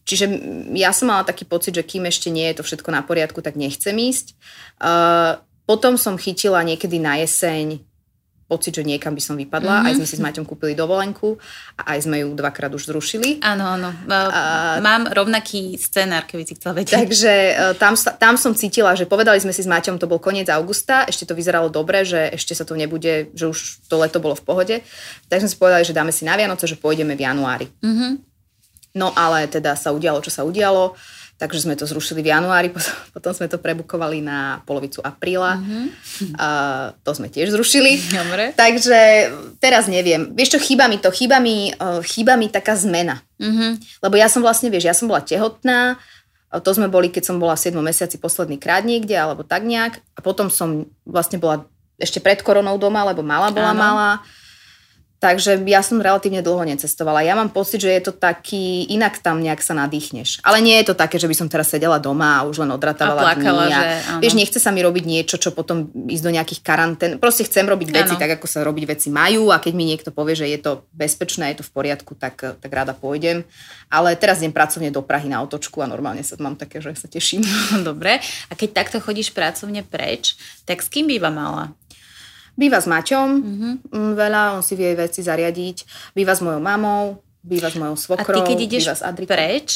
[0.06, 0.26] Čiže
[0.78, 3.58] ja som mala taký pocit, že kým ešte nie je to všetko na poriadku, tak
[3.58, 4.38] nechcem ísť.
[4.78, 7.82] Uh, potom som chytila niekedy na jeseň
[8.46, 9.82] pocit, že niekam by som vypadla.
[9.82, 9.88] Mm-hmm.
[9.90, 11.34] Aj sme si s Maťom kúpili dovolenku
[11.76, 13.42] a aj sme ju dvakrát už zrušili.
[13.42, 13.90] Áno, áno.
[14.06, 16.94] Uh, Mám rovnaký scenár, keby si chcela vedieť.
[16.94, 20.46] Takže uh, tam, tam som cítila, že povedali sme si s Maťom, to bol koniec
[20.46, 24.38] augusta, ešte to vyzeralo dobre, že ešte sa to nebude, že už to leto bolo
[24.38, 24.76] v pohode.
[25.26, 27.66] Tak sme si povedali, že dáme si na Vianoce, že pôjdeme v januári.
[27.82, 28.12] Mm-hmm.
[28.96, 30.94] No ale teda sa udialo, čo sa udialo.
[30.94, 32.72] Uh, Takže sme to zrušili v januári,
[33.14, 35.60] potom sme to prebukovali na polovicu apríla.
[35.60, 35.86] Mm-hmm.
[36.40, 36.48] A
[37.04, 38.00] to sme tiež zrušili.
[38.08, 38.56] Dobre.
[38.56, 40.32] Takže teraz neviem.
[40.32, 41.12] Vieš čo, chýba mi to.
[41.12, 43.20] Chýba mi, uh, chýba mi taká zmena.
[43.36, 44.00] Mm-hmm.
[44.00, 46.00] Lebo ja som vlastne, vieš, ja som bola tehotná,
[46.46, 49.98] to sme boli, keď som bola v 7 mesiaci posledný krát niekde, alebo tak nejak.
[50.16, 51.66] A potom som vlastne bola
[52.00, 53.80] ešte pred koronou doma, lebo mala bola Áno.
[53.80, 54.10] malá.
[55.16, 57.24] Takže ja som relatívne dlho necestovala.
[57.24, 60.44] Ja mám pocit, že je to taký, inak tam nejak sa nadýchneš.
[60.44, 63.24] Ale nie je to také, že by som teraz sedela doma a už len odratávala
[63.24, 63.72] a plakala, dní.
[63.72, 63.84] A, že,
[64.20, 67.12] vieš, nechce sa mi robiť niečo, čo potom ísť do nejakých karantén.
[67.16, 68.20] Proste chcem robiť veci ano.
[68.20, 71.56] tak, ako sa robiť veci majú a keď mi niekto povie, že je to bezpečné,
[71.56, 73.48] je to v poriadku, tak, tak rada pôjdem.
[73.88, 77.08] Ale teraz idem pracovne do Prahy na otočku a normálne sa mám také, že sa
[77.08, 77.40] teším.
[77.88, 78.20] Dobre.
[78.50, 80.36] A keď takto chodíš pracovne preč,
[80.68, 81.72] tak s kým býva mala?
[82.56, 83.72] Býva s Maťom, mm-hmm.
[84.16, 86.10] veľa, on si vie veci zariadiť.
[86.16, 89.68] Býva s mojou mamou, býva s mojou svokrou, A ty keď ideš býva s preč,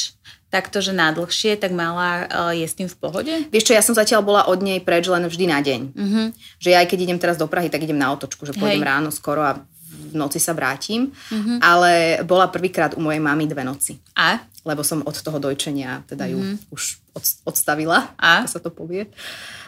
[0.51, 3.33] takto, že nádlhšie, tak mala uh, je s tým v pohode?
[3.47, 5.81] Vieš čo, ja som zatiaľ bola od nej preč len vždy na deň.
[5.95, 6.25] Mm-hmm.
[6.59, 8.91] Že ja aj keď idem teraz do Prahy, tak idem na otočku, že pôjdem Hej.
[8.91, 9.63] ráno skoro a
[10.11, 11.15] v noci sa vrátim.
[11.31, 11.57] Mm-hmm.
[11.63, 11.91] Ale
[12.27, 13.97] bola prvýkrát u mojej mamy dve noci.
[14.19, 14.43] A?
[14.67, 16.75] Lebo som od toho dojčenia teda ju mm-hmm.
[16.75, 18.43] už od, odstavila, A?
[18.43, 19.07] ako sa to povie.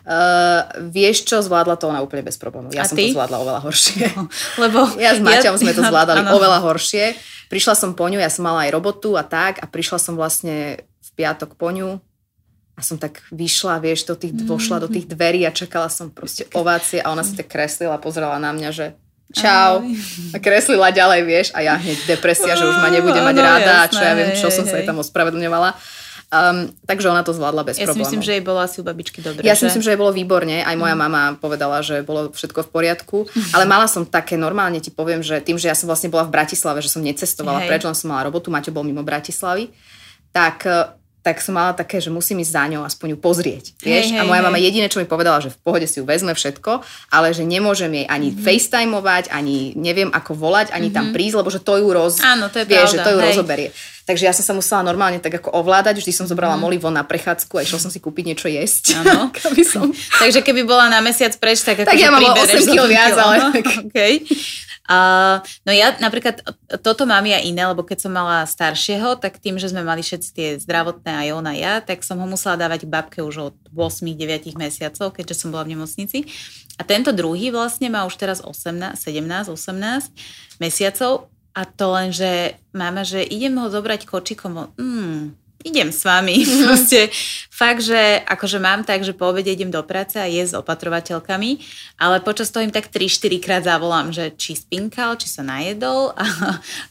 [0.04, 2.76] Uh, vieš čo, zvládla to ona úplne bez problémov.
[2.76, 3.12] Ja A som ty?
[3.12, 4.06] to zvládla oveľa horšie.
[4.16, 4.28] No,
[4.64, 7.16] lebo ja s Maťom ja, sme to zvládali ja, oveľa horšie.
[7.48, 10.84] Prišla som po ňu, ja som mala aj robotu a tak a prišla som vlastne
[10.84, 12.00] v piatok po ňu
[12.74, 16.50] a som tak vyšla, vieš, do tých, vošla do tých dverí a čakala som proste
[16.58, 18.86] ovácie a ona sa tak kreslila, pozrela na mňa, že
[19.34, 19.82] čau.
[20.32, 23.90] A kreslila ďalej, vieš, a ja hneď depresia, že už ma nebude mať rada a
[23.90, 25.74] čo ja viem, čo som sa jej tam ospravedlňovala.
[26.34, 27.94] Um, takže ona to zvládla bez ja problémov.
[27.94, 29.46] Ja si myslím, že jej bolo asi u babičky dobre.
[29.46, 29.62] Ja že?
[29.62, 30.66] si myslím, že jej bolo výborne.
[30.66, 31.02] Aj moja mm.
[31.06, 33.18] mama povedala, že bolo všetko v poriadku.
[33.54, 36.34] Ale mala som také, normálne ti poviem, že tým, že ja som vlastne bola v
[36.34, 37.70] Bratislave, že som necestovala Hej.
[37.70, 39.70] preč, len som mala robotu, Maťo bol mimo Bratislavy,
[40.34, 40.66] tak
[41.24, 43.64] tak som mala také, že musím ísť za ňou, aspoň ju pozrieť.
[43.80, 44.12] Vieš?
[44.12, 44.68] Hej, a moja hej, mama hej.
[44.68, 48.06] jediné, čo mi povedala, že v pohode si ju vezme všetko, ale že nemôžem jej
[48.06, 48.36] ani Mhm.
[48.36, 48.46] mm-hmm.
[48.46, 50.98] facetimovať, ani neviem ako volať, ani mm-hmm.
[51.00, 52.20] tam prísť, lebo že to ju roz...
[52.20, 53.28] Áno, to je vieš, že pravda, to ju hej.
[53.32, 53.70] rozoberie.
[54.04, 56.60] Takže ja som sa musela normálne tak ako ovládať, vždy som zobrala Mhm.
[56.60, 56.64] mm.
[56.68, 59.00] Molly von na prechádzku a išla som si kúpiť niečo jesť.
[59.00, 59.32] Áno.
[59.64, 59.96] Som...
[60.20, 62.84] Takže keby bola na mesiac preč, tak, Tak akože ja mám o pribereš 8 kg
[62.92, 63.48] viac, ale no,
[63.88, 64.14] okay.
[65.64, 66.44] No ja napríklad
[66.84, 70.30] toto mám ja iné, lebo keď som mala staršieho, tak tým, že sme mali všetci
[70.36, 75.16] tie zdravotné aj ona ja, tak som ho musela dávať babke už od 8-9 mesiacov,
[75.16, 76.28] keďže som bola v nemocnici.
[76.76, 82.60] A tento druhý vlastne má už teraz 18, 17, 18 mesiacov a to len, že
[82.76, 86.44] mama, že idem ho zobrať kočikom, mm, idem s vami.
[86.68, 87.10] Proste
[87.50, 91.52] fakt, že akože mám tak, že po obede idem do práce a jesť s opatrovateľkami,
[91.98, 96.26] ale počas toho im tak 3-4 krát zavolám, že či spinkal, či sa najedol a,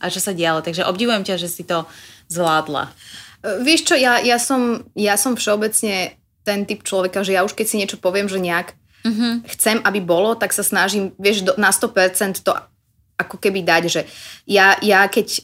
[0.01, 0.65] a čo sa dialo.
[0.65, 1.85] Takže obdivujem ťa, že si to
[2.33, 2.89] zvládla.
[2.89, 7.55] E, Vieš čo, ja, ja, som, ja som všeobecne ten typ človeka, že ja už
[7.55, 9.51] keď si niečo poviem, že nejak Mhm.
[9.51, 12.55] chcem, aby bolo, tak sa snažím, vieš, do, na 100% to
[13.19, 14.03] ako keby dať, že
[14.47, 15.43] ja, ja keď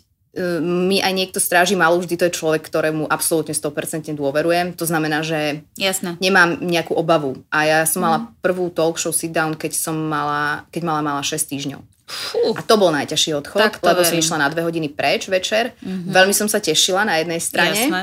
[0.61, 4.77] mi aj niekto stráži malú, vždy to je človek, ktorému absolútne 100% dôverujem.
[4.77, 6.21] To znamená, že Jasné.
[6.21, 7.43] nemám nejakú obavu.
[7.49, 11.23] A ja som mala prvú talk show sit down, keď som mala, keď mala mala
[11.25, 11.81] 6 týždňov.
[12.09, 12.57] Fú.
[12.57, 14.25] A to bol najťažší odchod, Tak lebo som verím.
[14.25, 15.77] išla na dve hodiny preč večer.
[15.85, 17.77] Veľmi som sa tešila na jednej strane.
[17.77, 18.03] Jasné.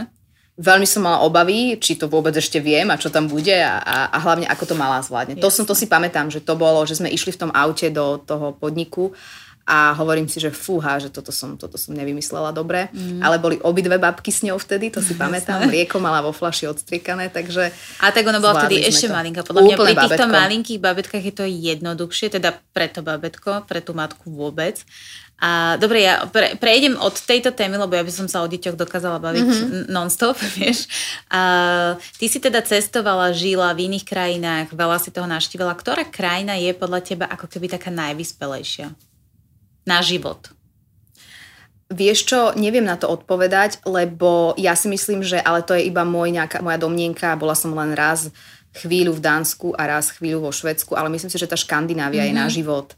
[0.55, 3.97] Veľmi som mala obavy, či to vôbec ešte viem a čo tam bude a, a,
[4.07, 5.35] a hlavne ako to malá zvládne.
[5.43, 8.15] To, som, to si pamätám, že to bolo, že sme išli v tom aute do
[8.23, 9.11] toho podniku
[9.65, 12.85] a hovorím si, že fúha, že toto som, toto som nevymyslela dobre.
[12.93, 13.17] Mm.
[13.17, 15.65] Ale boli obidve babky s ňou vtedy, to si pamätám.
[15.65, 17.73] Mlieko mala vo flaši odstriekané, takže...
[17.97, 19.17] A tak ona bola vtedy ešte to.
[19.17, 19.41] malinká.
[19.41, 20.37] Podľa mňa Úplne pri týchto babetko.
[20.37, 24.85] malinkých babetkách je to jednoduchšie, teda pre to babetko, pre tú matku vôbec.
[25.41, 28.77] A dobre, ja pre, prejdem od tejto témy, lebo ja by som sa o deťoch
[28.77, 29.57] dokázala baviť Mhm.
[29.57, 29.83] mm-hmm.
[29.89, 30.85] non-stop, vieš.
[31.33, 35.73] A, ty si teda cestovala, žila v iných krajinách, veľa si toho naštívila.
[35.73, 38.93] Ktorá krajina je podľa teba ako keby taká najvyspelejšia
[39.85, 40.51] na život?
[41.93, 46.01] Vieš čo, neviem na to odpovedať, lebo ja si myslím, že ale to je iba
[46.01, 48.33] môj nejaká, moja domnienka, bola som len raz
[48.75, 52.35] chvíľu v Dánsku a raz chvíľu vo Švedsku, ale myslím si, že tá Škandinávia mm-hmm.
[52.35, 52.97] je na život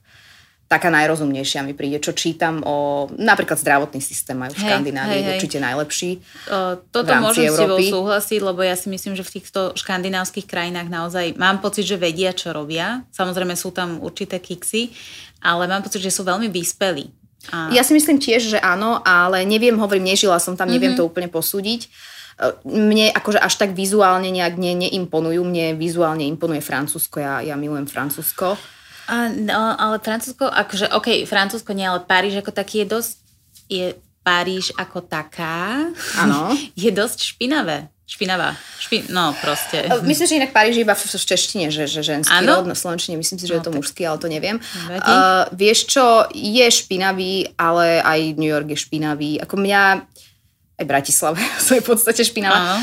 [0.67, 5.31] taká najrozumnejšia mi príde, čo čítam o napríklad zdravotný systém majú v Škandinávii, hej, hej.
[5.39, 6.11] určite najlepší.
[6.51, 7.87] O, toto môžem s tebou Európy.
[7.87, 12.35] súhlasiť, lebo ja si myslím, že v týchto škandinávskych krajinách naozaj mám pocit, že vedia,
[12.35, 13.07] čo robia.
[13.15, 14.91] Samozrejme sú tam určité kiksy,
[15.39, 17.15] ale mám pocit, že sú veľmi vyspelí.
[17.55, 17.71] A...
[17.71, 20.99] Ja si myslím tiež, že áno, ale neviem, hovorím, nežila som tam, neviem mm-hmm.
[20.99, 21.87] to úplne posúdiť.
[21.87, 21.87] E,
[22.67, 27.87] Mne akože až tak vizuálne nejak ne, neimponujú, mne vizuálne imponuje Francúzsko, ja, ja milujem
[27.87, 28.59] Francúzsko.
[29.07, 33.13] A, no, ale Francúzsko, akože, OK, Francúzsko nie, ale Paríž ako taký je dosť,
[33.67, 33.85] je
[34.21, 36.51] Paríž ako taká, Áno.
[36.75, 37.87] je dosť špinavé.
[38.07, 38.55] Špinavá.
[38.79, 39.83] Špin, no proste.
[39.83, 42.63] E, Myslím, že inak Paríž je iba v v češtine, že, že ženský Áno?
[42.63, 44.63] rod, na slovenčine myslím si, že je No, to tak- mužský, ale to neviem.
[44.87, 49.43] Uh, vieš čo, je špinavý, ale aj New York je špinavý.
[49.43, 50.07] Ako mňa,
[50.77, 50.85] aj
[51.73, 52.77] je v podstate špinavá.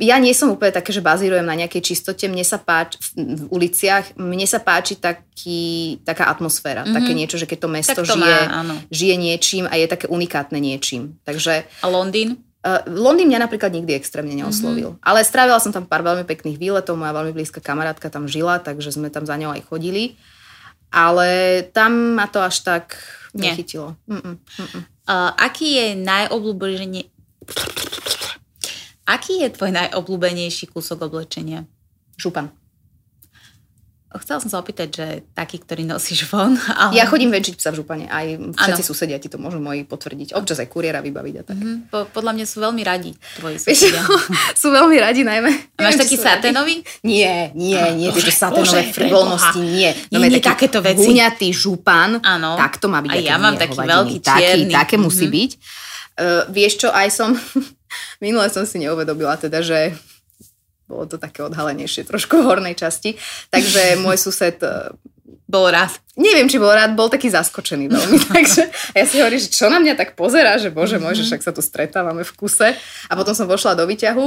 [0.00, 2.24] Ja nie som úplne také, že bazírujem na nejakej čistote.
[2.24, 6.88] Mne sa páči v, uliciach, mne sa páči taký, taká atmosféra.
[6.88, 6.96] Mm-hmm.
[6.96, 8.74] Také niečo, že keď to mesto Tak to žije, má, áno.
[8.88, 11.20] žije niečím a je také unikátne niečím.
[11.28, 12.40] Takže A Londýn?
[12.64, 14.96] Uh, Londýn mňa napríklad nikdy extrémne neoslovil.
[14.96, 15.04] Mm-hmm.
[15.04, 18.88] Ale strávila som tam pár veľmi pekných výletov, moja veľmi blízka kamarátka tam žila, takže
[18.88, 20.16] sme tam za ňou aj chodili.
[20.88, 22.96] Ale tam ma to až tak
[23.36, 23.52] Nie.
[23.52, 24.00] nechytilo.
[24.08, 24.82] Mm-mm, mm-mm.
[25.04, 27.17] Uh, aký je najobľúbenejší...
[29.08, 31.64] Aký je tvoj najobľúbenejší kúsok oblečenia?
[32.20, 32.52] Župan.
[34.08, 35.06] Chcela som sa opýtať, že
[35.36, 36.96] taký, ktorý nosíš von, ale...
[36.96, 38.88] Ja chodím venčiť psa v župane, aj všetci Áno.
[38.88, 40.32] susedia ti to môžu moji potvrdiť.
[40.32, 41.56] Občas aj kuriéra vybaviť a tak.
[41.60, 44.00] Mhm, po, podľa mňa sú veľmi radi tvoji susedia.
[44.60, 45.52] sú veľmi radi najmä.
[45.76, 46.80] A máš taký saténový?
[47.04, 49.92] Nie, nie, nie, tieto saténové frivolnosti, nie.
[49.92, 51.04] Nie, Máme nie, taký takéto veci.
[51.04, 52.56] Huňatý župan, Áno.
[52.56, 53.12] tak to má byť.
[53.12, 54.72] A ja mám taký veľký, taký, čierny.
[54.72, 55.32] Také musí Mhm.
[55.36, 55.50] byť.
[56.18, 57.38] Uh, vieš čo, aj som,
[58.24, 59.94] minule som si neuvedomila teda, že
[60.88, 63.14] bolo to také odhalenejšie trošku v hornej časti,
[63.54, 64.90] takže môj sused uh,
[65.48, 65.96] Bol raz.
[66.12, 68.20] neviem, či bol rád, bol taký zaskočený veľmi.
[68.36, 71.40] Takže ja si hovorím, že čo na mňa tak pozerá, že bože môj, že však
[71.40, 72.76] sa tu stretávame v kuse.
[73.08, 74.26] A potom som vošla do výťahu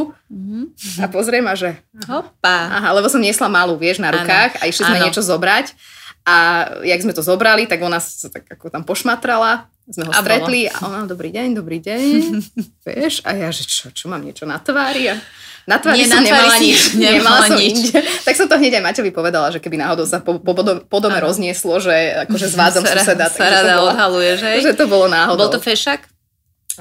[0.97, 1.77] a pozriem a že
[2.09, 2.73] Hopa.
[2.73, 5.05] aha, lebo som niesla malú, vieš, na rukách a išli sme áno.
[5.05, 5.77] niečo zobrať.
[6.25, 10.19] A jak sme to zobrali, tak ona sa tak ako tam pošmatrala, sme ho A
[10.23, 12.01] stretli a ona, dobrý deň, dobrý deň,
[12.87, 15.15] vieš, a ja, že čo, čo mám niečo na tvári a
[15.69, 17.69] na tvári Nie, som na tvári nemala si nič, nemala nemala som nič.
[17.69, 17.99] inde.
[18.25, 21.21] Tak som to hneď aj Maťovi povedala, že keby náhodou sa po, po, po dome
[21.21, 21.29] Áno.
[21.29, 21.93] roznieslo, že
[22.25, 24.57] akože zvádzam Sa- suseda, sa takže to rada bolo, odhaluješ, hej?
[24.65, 25.45] že to bolo náhodou.
[25.45, 26.09] Bol to fešak?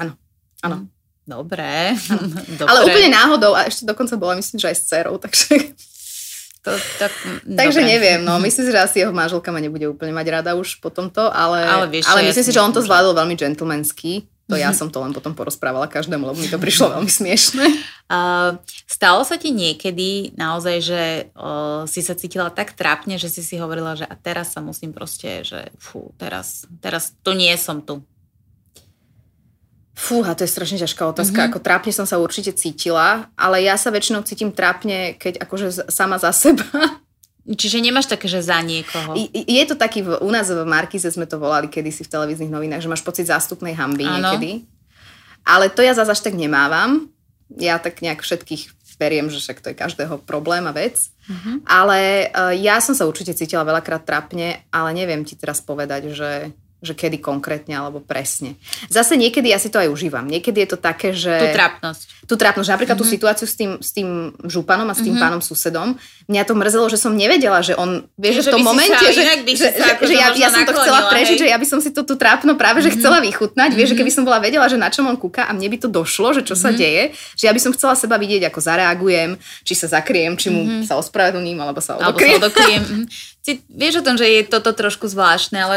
[0.01, 0.17] Áno,
[0.65, 0.89] áno.
[1.21, 1.93] Dobre.
[2.59, 2.69] Dobre.
[2.73, 5.77] Ale úplne náhodou a ešte dokonca bola myslím, že aj s dcerou, takže...
[6.61, 6.71] To,
[7.01, 7.11] tak,
[7.61, 7.91] Takže dobre.
[7.91, 10.93] neviem, no myslím si, že asi jeho manželka ma nebude úplne mať rada už po
[10.93, 14.29] tomto, ale, ale, vieš, ale myslím si, že on to zvládol veľmi gentlemanský.
[14.51, 17.63] To ja som to len potom porozprávala každému, lebo mi to prišlo veľmi smiešne.
[18.11, 23.39] Uh, stalo sa ti niekedy naozaj, že uh, si sa cítila tak trápne, že si
[23.47, 27.79] si hovorila, že a teraz sa musím proste, že fú, teraz, teraz to nie som
[27.79, 28.03] tu.
[29.91, 31.35] Fúha, to je strašne ťažká otázka.
[31.35, 31.51] Mm-hmm.
[31.51, 36.15] Ako trápne som sa určite cítila, ale ja sa väčšinou cítim trápne, keď akože sama
[36.15, 36.63] za seba.
[37.59, 39.17] Čiže nemáš také, že za niekoho?
[39.33, 42.91] Je to taký, u nás v Markize sme to volali kedysi v televíznych novinách, že
[42.91, 44.37] máš pocit zástupnej hamby ano.
[44.37, 44.63] niekedy.
[45.41, 47.09] Ale to ja zase až tak nemávam.
[47.49, 51.09] Ja tak nejak všetkých beriem, že však to je každého problém a vec.
[51.25, 51.57] Uh-huh.
[51.65, 56.53] Ale uh, ja som sa určite cítila veľakrát trápne, ale neviem ti teraz povedať, že
[56.81, 58.57] že kedy konkrétne alebo presne.
[58.89, 60.25] Zase niekedy ja si to aj užívam.
[60.25, 61.29] Niekedy je to také, že...
[61.29, 62.01] Tú trápnosť.
[62.25, 62.69] Tú trápnosť.
[62.73, 63.05] Napríklad mm-hmm.
[63.05, 63.15] tú mhm.
[63.21, 65.21] situáciu s tým, s tým županom a s tým mm-hmm.
[65.21, 65.93] pánom susedom.
[66.25, 68.09] Mňa to mrzelo, že som nevedela, že on...
[68.17, 69.67] Vieš, že, že v tom momente, sa, že, že, že,
[70.09, 71.41] že ja, ja som to chcela prežiť, hej.
[71.45, 72.97] že ja by som si to tú trápno práve, že mm-hmm.
[72.97, 73.69] chcela vychutnať.
[73.69, 73.77] Mm-hmm.
[73.77, 74.17] Vieš, že keby mhm.
[74.17, 76.57] som bola vedela, že na čom on kúka a mne by to došlo, že čo
[76.57, 76.65] mm-hmm.
[76.65, 76.77] sa mhm.
[76.81, 77.03] deje,
[77.37, 80.89] že ja by som chcela seba vidieť, ako zareagujem, či sa zakriem, či mu mm-hmm.
[80.89, 82.41] sa ospravedlním, alebo sa odokriem.
[82.41, 82.83] Alebo sa odokriem.
[83.41, 85.75] Si vieš o tom, že je toto trošku zvláštne, ale...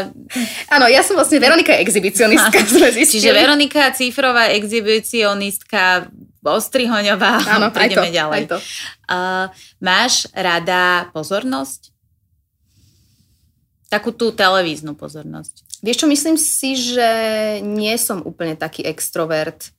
[0.69, 2.61] Áno, ja som vlastne Veronika exhibicionistka,
[3.17, 6.05] Čiže Veronika cifrová exhibicionistka
[6.45, 7.41] Ostrihoňová.
[7.57, 8.37] Áno, aj to, ďalej.
[8.37, 8.57] Aj to.
[9.09, 9.45] Uh,
[9.81, 11.89] máš rada pozornosť?
[13.89, 15.81] Takú tú televíznu pozornosť.
[15.81, 17.09] Vieš čo, myslím si, že
[17.65, 19.73] nie som úplne taký extrovert,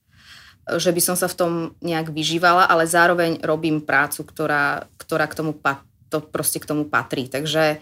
[0.67, 5.37] že by som sa v tom nejak vyžívala, ale zároveň robím prácu, ktorá, ktorá k
[5.39, 7.27] tomu patrí to proste k tomu patrí.
[7.27, 7.79] Takže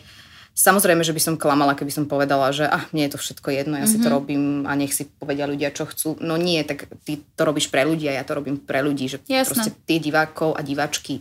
[0.56, 3.76] samozrejme, že by som klamala, keby som povedala, že ah, mne je to všetko jedno,
[3.76, 3.92] ja mm-hmm.
[3.92, 4.16] si to mhm.
[4.16, 6.16] robím a nech si povedia ľudia, čo chcú.
[6.24, 9.20] No nie, tak ty to robíš pre ľudí a ja to robím pre ľudí, že
[9.28, 9.46] Jasne.
[9.52, 11.20] proste tie divákov a diváčky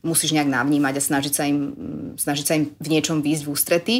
[0.00, 1.60] musíš nejak navnímať a snažiť sa im,
[2.16, 3.96] snažiť sa im v niečom výjsť v ústrety.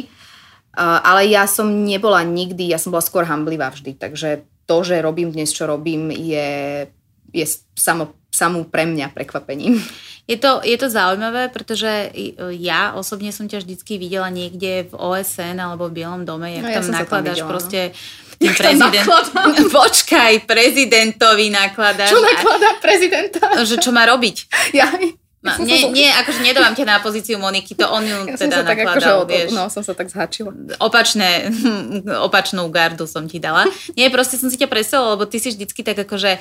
[0.71, 5.03] Uh, ale ja som nebola nikdy, ja som bola skôr hamblivá vždy, takže to, že
[5.03, 6.87] robím dnes, čo robím, je,
[7.35, 9.77] je samo, samú pre mňa prekvapením.
[10.29, 12.13] Je to, je to zaujímavé, pretože
[12.55, 16.69] ja osobne som ťa vždycky videla niekde v OSN alebo v Bielom dome, jak no,
[16.71, 17.79] tam ja nakladáš tam videla, proste
[18.37, 18.51] no.
[18.53, 19.07] prezident...
[19.81, 22.13] Počkaj, prezidentovi nakladaš.
[22.13, 23.43] Čo nakladá prezidenta?
[23.65, 24.37] Že čo má robiť.
[24.77, 24.87] Ja,
[25.41, 28.65] No, nie, nie, akože nedávam ťa na pozíciu Moniky, to on ju ja teda sa
[28.65, 29.49] nakladal, tak akože, vieš.
[29.57, 30.53] No, som sa tak zhačila.
[30.77, 31.49] Opačné,
[32.21, 33.65] opačnú gardu som ti dala.
[33.97, 36.37] Nie, proste som si ťa predstavila, lebo ty si vždycky tak akože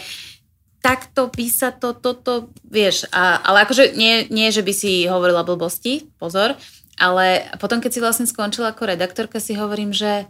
[0.80, 6.08] takto sa to, toto, vieš, a, ale akože nie, nie, že by si hovorila blbosti,
[6.16, 6.56] pozor,
[6.96, 10.28] ale potom, keď si vlastne skončila ako redaktorka, si hovorím, že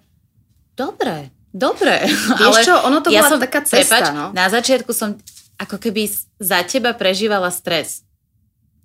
[0.74, 2.06] dobre, dobre.
[2.38, 4.34] Vieš ale čo, ono to ja bola som, taká cesta, prepač, no?
[4.34, 5.18] Na začiatku som
[5.58, 6.10] ako keby
[6.42, 8.02] za teba prežívala stres.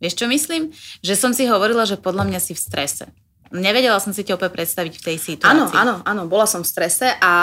[0.03, 0.75] Vieš, čo myslím?
[1.01, 3.05] Že som si hovorila, že podľa mňa si v strese.
[3.53, 5.53] Nevedela som si ťa opäť predstaviť v tej situácii.
[5.53, 7.33] Áno, áno, áno, bola som v strese a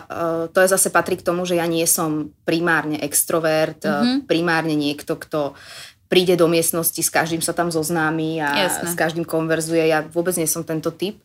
[0.00, 4.24] uh, to je zase patrí k tomu, že ja nie som primárne extrovert, mm-hmm.
[4.24, 5.52] primárne niekto, kto
[6.10, 8.90] príde do miestnosti, s každým sa tam zoznámi a Jasne.
[8.90, 9.86] s každým konverzuje.
[9.86, 11.22] Ja vôbec nie som tento typ.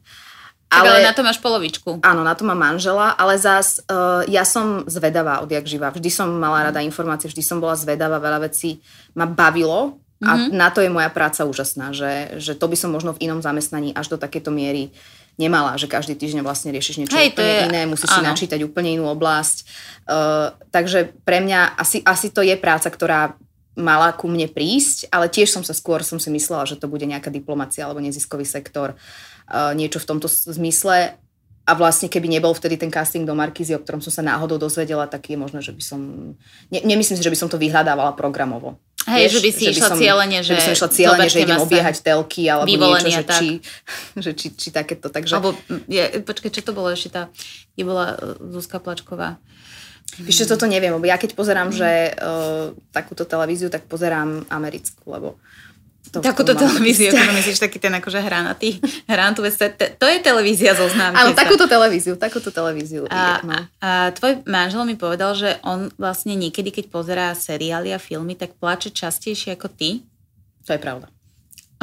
[0.69, 2.01] Ale, ale na to máš polovičku.
[2.05, 5.89] Áno, na to mám manžela, ale zás uh, ja som zvedavá odjak živa.
[5.89, 8.81] Vždy som mala rada informácie, vždy som bola zvedavá, veľa vecí
[9.17, 10.55] ma bavilo a mm-hmm.
[10.55, 13.91] na to je moja práca úžasná, že, že to by som možno v inom zamestnaní
[13.91, 14.95] až do takéto miery
[15.35, 18.23] nemala, že každý týždeň vlastne riešiš niečo Hej, úplne je, iné, musíš áno.
[18.23, 19.57] si načítať úplne inú oblasť.
[20.07, 23.35] Uh, takže pre mňa asi, asi to je práca, ktorá
[23.75, 27.03] mala ku mne prísť, ale tiež som sa skôr som si myslela, že to bude
[27.03, 31.19] nejaká diplomacia alebo neziskový sektor, uh, niečo v tomto zmysle.
[31.65, 35.09] A vlastne keby nebol vtedy ten casting do Markízy, o ktorom som sa náhodou dozvedela,
[35.09, 35.99] tak je možné, že by som...
[36.69, 38.77] Ne, nemyslím si, že by som to vyhľadávala programovo.
[39.05, 41.61] Hej, že by si že išla cieľene, že, že by som išla cieľene, že idem
[41.61, 43.47] obiehať telky alebo niečo, že či,
[44.25, 45.13] že či, či takéto.
[45.13, 45.37] Takže...
[45.37, 45.53] Alebo,
[45.85, 47.29] je, počkaj, čo to bolo ešte tá,
[47.77, 49.37] je bola e, Zuzka Plačková.
[50.21, 51.75] Víš, toto neviem, lebo ja keď pozerám, mm.
[51.75, 55.41] že uh, takúto televíziu, tak pozerám americkú, lebo
[56.15, 59.59] to Takúto televíziu, ako myslíš, taký ten akože hranatý, hranatú vec,
[59.99, 61.19] to, je televízia zo známky.
[61.19, 63.03] Áno, takúto televíziu, takúto televíziu.
[63.11, 63.59] A, no.
[63.83, 68.55] a tvoj manžel mi povedal, že on vlastne niekedy, keď pozerá seriály a filmy, tak
[68.55, 70.07] plače častejšie ako ty.
[70.63, 71.11] To je pravda.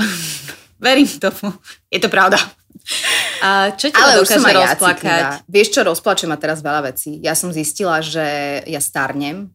[0.85, 1.53] Verím tomu.
[1.93, 2.41] Je to pravda.
[3.43, 5.23] A čo ťa Ale dokáže rozplakať?
[5.47, 7.23] Vieš čo, rozplače ma teraz veľa vecí.
[7.23, 8.23] Ja som zistila, že
[8.67, 9.51] ja starnem,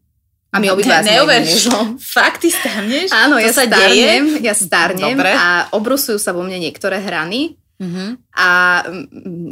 [0.48, 1.68] a my obidva Neuverš,
[2.00, 3.12] fakt ty starneš?
[3.12, 4.46] Áno, to ja sa starnem, deje?
[4.48, 5.32] ja starnem Dobre.
[5.36, 8.34] a obrusujú sa vo mne niektoré hrany Mm-hmm.
[8.34, 8.50] A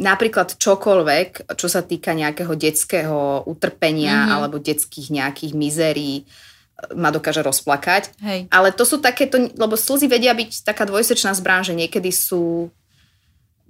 [0.02, 4.34] napríklad čokoľvek, čo sa týka nejakého detského utrpenia mm-hmm.
[4.34, 6.26] alebo detských nejakých mizérií,
[6.92, 8.12] ma dokáže rozplakať.
[8.20, 8.50] Hej.
[8.50, 12.68] Ale to sú takéto, lebo slzy vedia byť taká dvojsečná zbrán, že niekedy sú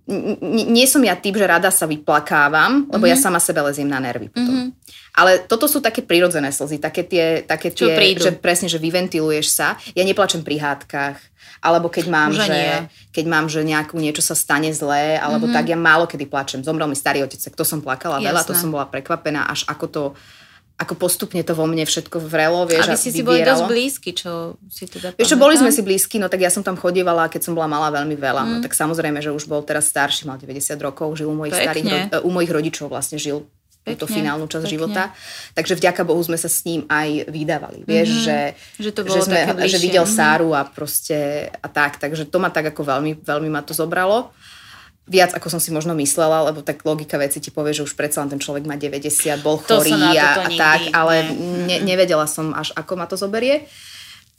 [0.07, 3.11] nie som ja typ, že rada sa vyplakávam, lebo mm-hmm.
[3.11, 3.25] ja mhm.
[3.27, 4.71] sama sebe leziem na nervy potom.
[4.71, 4.71] Mm-hmm.
[5.17, 9.81] Ale toto sú také prirodzené slzy, také tie, také tie že presne, že vyventiluješ sa.
[9.97, 11.17] Ja neplačem pri hádkach,
[11.65, 12.85] alebo keď mám, že,
[13.17, 15.57] keď mám, že nejakú niečo sa stane zlé, alebo mm-hmm.
[15.57, 16.61] tak, ja málo kedy plačem.
[16.61, 18.29] Zomrel mi starý otec, to som plakala Jasné.
[18.29, 20.03] veľa, to som bola prekvapená, až ako to
[20.77, 24.13] ako postupne to vo mne všetko vrelo, vieš, a vy si si boli dosť blízky,
[24.13, 27.33] čo si teda Vieš čo, boli sme si blízky, no tak ja som tam chodievala,
[27.33, 28.55] keď som bola malá veľmi veľa, no mm.
[28.61, 32.21] no tak samozrejme, že už bol teraz starší, mal 90 rokov, žil u mojich, starých,
[32.21, 33.49] u mojich rodičov vlastne žil
[33.87, 34.75] Pekne, túto finálnu časť pekne.
[34.75, 35.03] života.
[35.55, 37.87] Takže vďaka Bohu sme sa s ním aj vydávali.
[37.87, 38.27] Vieš, mm-hmm.
[38.27, 38.39] že,
[38.83, 40.19] že, to že, sme, že videl mm-hmm.
[40.19, 42.03] Sáru a proste a tak.
[42.03, 44.35] Takže to ma tak ako veľmi, veľmi ma to zobralo
[45.07, 48.27] viac, ako som si možno myslela, lebo tak logika veci ti povie, že už predsa
[48.27, 49.07] len ten človek má 90,
[49.39, 51.31] bol chorý a, a tak, ale
[51.67, 53.71] ne, nevedela som až, ako ma to zoberie.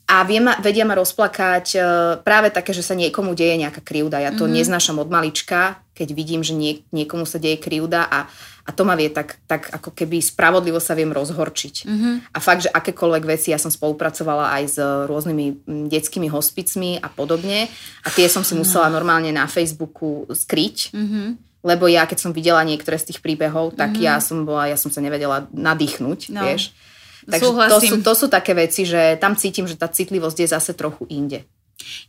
[0.07, 1.79] A vie ma, vedia ma rozplakať e,
[2.23, 4.23] práve také, že sa niekomu deje nejaká krivda.
[4.23, 4.55] Ja to mm-hmm.
[4.63, 8.31] neznášam od malička, keď vidím, že nie, niekomu sa deje krivda a
[8.67, 11.87] a to ma vie tak, tak ako keby spravodlivo sa viem rozhorčiť.
[11.87, 12.13] Mm-hmm.
[12.35, 17.71] A fakt, že akékoľvek veci, ja som spolupracovala aj s rôznymi detskými hospicmi a podobne.
[18.03, 20.91] A tie som si musela normálne na Facebooku skryť.
[20.91, 21.27] Mm-hmm.
[21.63, 24.03] Lebo ja, keď som videla niektoré z tých príbehov, tak mm-hmm.
[24.03, 26.43] ja som bola, ja som sa nevedela nadýchnuť, no.
[26.43, 26.75] vieš.
[27.23, 30.71] Takže to sú, to sú také veci, že tam cítim, že tá citlivosť je zase
[30.75, 31.43] trochu inde.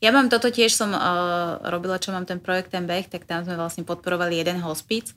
[0.01, 3.45] Ja mám toto tiež, som uh, robila, čo mám ten projekt, ten beh, tak tam
[3.45, 5.13] sme vlastne podporovali jeden hospic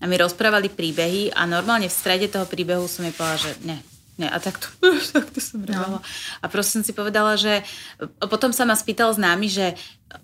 [0.00, 3.78] a mi rozprávali príbehy a normálne v strede toho príbehu som mi povedala, že ne,
[4.18, 4.68] ne, a tak to,
[5.14, 6.02] tak to som no.
[6.42, 7.62] A proste som si povedala, že
[8.18, 9.66] potom sa ma spýtal známy, že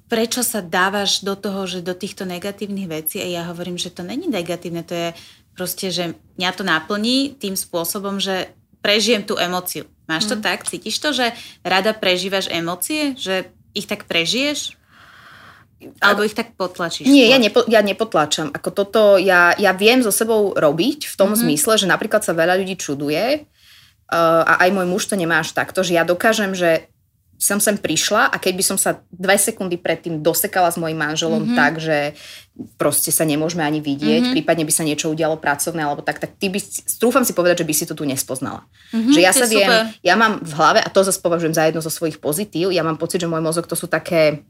[0.06, 4.06] prečo sa dávaš do toho, že do týchto negatívnych vecí a ja hovorím, že to
[4.06, 5.08] není negatívne, to je
[5.54, 6.04] proste, že
[6.38, 9.84] mňa to naplní tým spôsobom, že prežijem tú emociu.
[10.08, 10.42] Máš to mm.
[10.42, 10.64] tak?
[10.66, 11.30] Cítiš to, že
[11.62, 13.14] rada prežívaš emócie?
[13.14, 14.79] Že ich tak prežiješ?
[16.00, 17.08] Alebo ich tak potlačíš?
[17.08, 18.52] Nie, ja, nepo, ja nepotlačam.
[18.52, 21.48] Ako toto, ja, ja viem so sebou robiť v tom mm-hmm.
[21.48, 23.48] zmysle, že napríklad sa veľa ľudí čuduje
[24.12, 26.90] uh, a aj môj muž to nemá až takto, že ja dokážem, že
[27.40, 31.48] som sem prišla a keď by som sa dve sekundy predtým dosekala s mojim manželom
[31.48, 31.56] mm-hmm.
[31.56, 32.12] tak, že
[32.76, 34.36] proste sa nemôžeme ani vidieť, mm-hmm.
[34.36, 37.68] prípadne by sa niečo udialo pracovné alebo tak, tak ty by, strúfam si povedať, že
[37.72, 38.68] by si to tu nespoznala.
[38.92, 39.96] Mm-hmm, že ja sa viem, super.
[40.04, 43.00] ja mám v hlave, a to zase považujem za jedno zo svojich pozitív, ja mám
[43.00, 44.44] pocit, že môj mozog to sú také,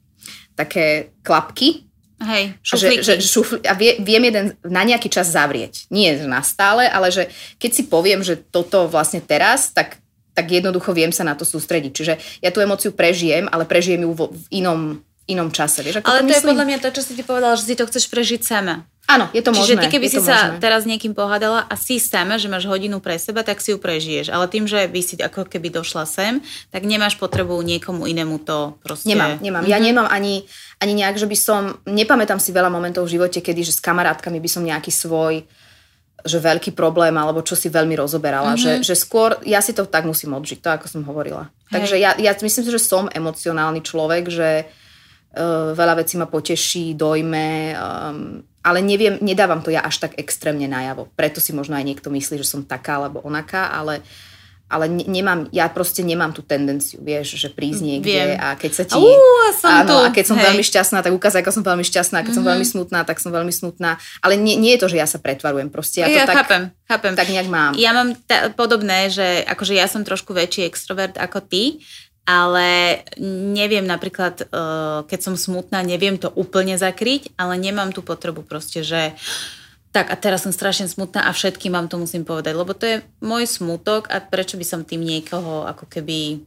[0.54, 1.86] také klapky,
[2.20, 3.00] Hej, šuflíky.
[3.00, 5.88] Že, že šufli, a vie, viem jeden na nejaký čas zavrieť.
[5.88, 9.96] Nie na stále, ale že keď si poviem, že toto vlastne teraz, tak
[10.40, 11.92] tak jednoducho viem sa na to sústrediť.
[11.92, 15.82] Čiže ja tú emociu prežijem, ale prežijem ju vo, v inom, inom čase.
[15.82, 17.74] Vieš, ako ale to, to je podľa mňa to, čo si ti povedala, že si
[17.76, 18.86] to chceš prežiť sama.
[19.10, 19.82] Áno, je to Čiže možné.
[19.82, 20.62] ty keby si sa možné.
[20.62, 24.30] teraz niekým pohádala a si sama, že máš hodinu pre seba, tak si ju prežiješ.
[24.30, 26.38] Ale tým, že by si ako keby došla sem,
[26.70, 29.10] tak nemáš potrebu niekomu inému to proste...
[29.10, 29.66] Nemám, nemám.
[29.66, 29.74] Mm-hmm.
[29.74, 30.46] Ja nemám ani,
[30.78, 31.82] ani nejak, že by som...
[31.90, 35.42] Nepamätám si veľa momentov v živote, kedy že s kamarátkami by som nejaký svoj
[36.20, 38.52] že veľký problém alebo čo si veľmi rozoberala.
[38.52, 38.84] Mm-hmm.
[38.84, 41.48] Že, že skôr ja si to tak musím odžiť, to ako som hovorila.
[41.72, 41.80] Hej.
[41.80, 44.68] Takže ja, ja myslím si, že som emocionálny človek, že
[45.74, 51.06] veľa vecí ma poteší, dojme, um, ale neviem, nedávam to ja až tak extrémne najavo.
[51.14, 54.02] Preto si možno aj niekto myslí, že som taká alebo onaká, ale
[54.70, 58.38] ale ne, nemám, ja proste nemám tú tendenciu, vieš, že prísť niekde Viem.
[58.38, 59.02] a keď sa ti...
[59.02, 59.96] Uh, som áno, tu.
[60.06, 60.46] a keď som Hej.
[60.46, 62.38] veľmi šťastná, tak ukázať, ako som veľmi šťastná, keď mm-hmm.
[62.38, 62.70] som veľmi mhm.
[62.70, 63.98] smutná, tak som veľmi smutná.
[64.22, 66.62] Ale nie, nie je to, že ja sa pretvarujem, proste ja to ja tak, chápem,
[66.86, 67.12] chápem.
[67.18, 67.74] tak nejak mám.
[67.74, 71.82] Ja mám t- podobné, že akože ja som trošku väčší extrovert ako ty,
[72.28, 73.00] ale
[73.54, 78.86] neviem napríklad, uh, keď som smutná, neviem to úplne zakryť, ale nemám tú potrebu proste,
[78.86, 79.16] že
[79.90, 82.96] tak a teraz som strašne smutná a všetkým vám to musím povedať, lebo to je
[83.18, 86.46] môj smutok a prečo by som tým niekoho ako keby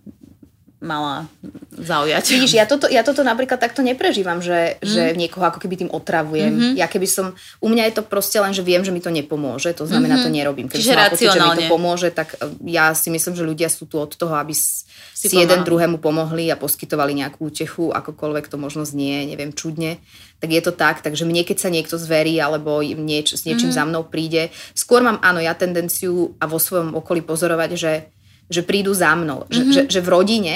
[0.84, 1.32] mala
[1.72, 2.24] zaujať.
[2.28, 4.86] Vidíš, ja toto, ja toto napríklad takto neprežívam, že, mm.
[4.86, 6.52] že niekoho ako keby tým otravujem.
[6.54, 6.74] Mm-hmm.
[6.76, 7.26] Ja keby som,
[7.64, 10.28] u mňa je to proste len, že viem, že mi to nepomôže, to znamená, mm-hmm.
[10.28, 10.68] to nerobím.
[10.68, 13.88] Keď som pocit, že mi to pomôže, tak e, ja si myslím, že ľudia sú
[13.88, 14.84] tu od toho, aby si,
[15.16, 20.04] si jeden druhému pomohli a poskytovali nejakú útechu, akokoľvek to možno znie, neviem, čudne
[20.44, 23.78] tak je to tak, takže mne keď sa niekto zverí alebo nieč, s niečím mm.
[23.80, 28.12] za mnou príde, skôr mám áno, ja tendenciu a vo svojom okolí pozorovať, že,
[28.48, 29.46] že prídu za mnou.
[29.48, 29.54] Mm-hmm.
[29.54, 30.56] Že, že, že v rodine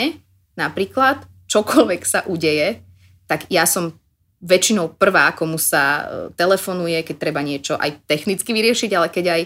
[0.58, 2.84] napríklad čokoľvek sa udeje,
[3.30, 3.96] tak ja som
[4.38, 6.04] väčšinou prvá, komu sa e,
[6.38, 9.42] telefonuje, keď treba niečo aj technicky vyriešiť, ale keď aj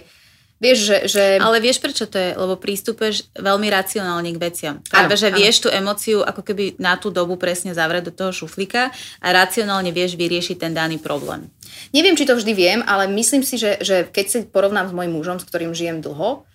[0.62, 1.24] Vieš, že, že...
[1.42, 2.38] Ale vieš, prečo to je?
[2.38, 4.78] Lebo prístupuješ veľmi racionálne k veciam.
[4.86, 8.94] Práve, že vieš tú emociu ako keby na tú dobu presne zavrieť do toho šuflíka
[8.94, 11.50] a racionálne vieš vyriešiť ten daný problém.
[11.98, 15.18] Neviem, či to vždy viem, ale myslím si, že, že keď sa porovnám s mojim
[15.18, 16.46] mužom, s ktorým žijem dlho,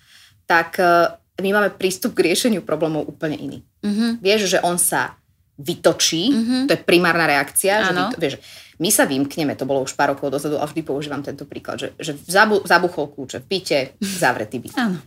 [0.46, 3.58] tak uh, my máme prístup k riešeniu problémov úplne iný.
[3.84, 4.16] Uh-huh.
[4.24, 5.20] Vieš, že on sa
[5.56, 6.62] vytočí, uh-huh.
[6.68, 8.34] to je primárna reakcia, že vyto, vieš,
[8.76, 11.88] my sa vymkneme, to bolo už pár rokov dozadu a vždy používam tento príklad, že,
[11.96, 14.76] že zabu, zabuchol kľúče v byte, zavretý byt.
[14.76, 15.00] Áno.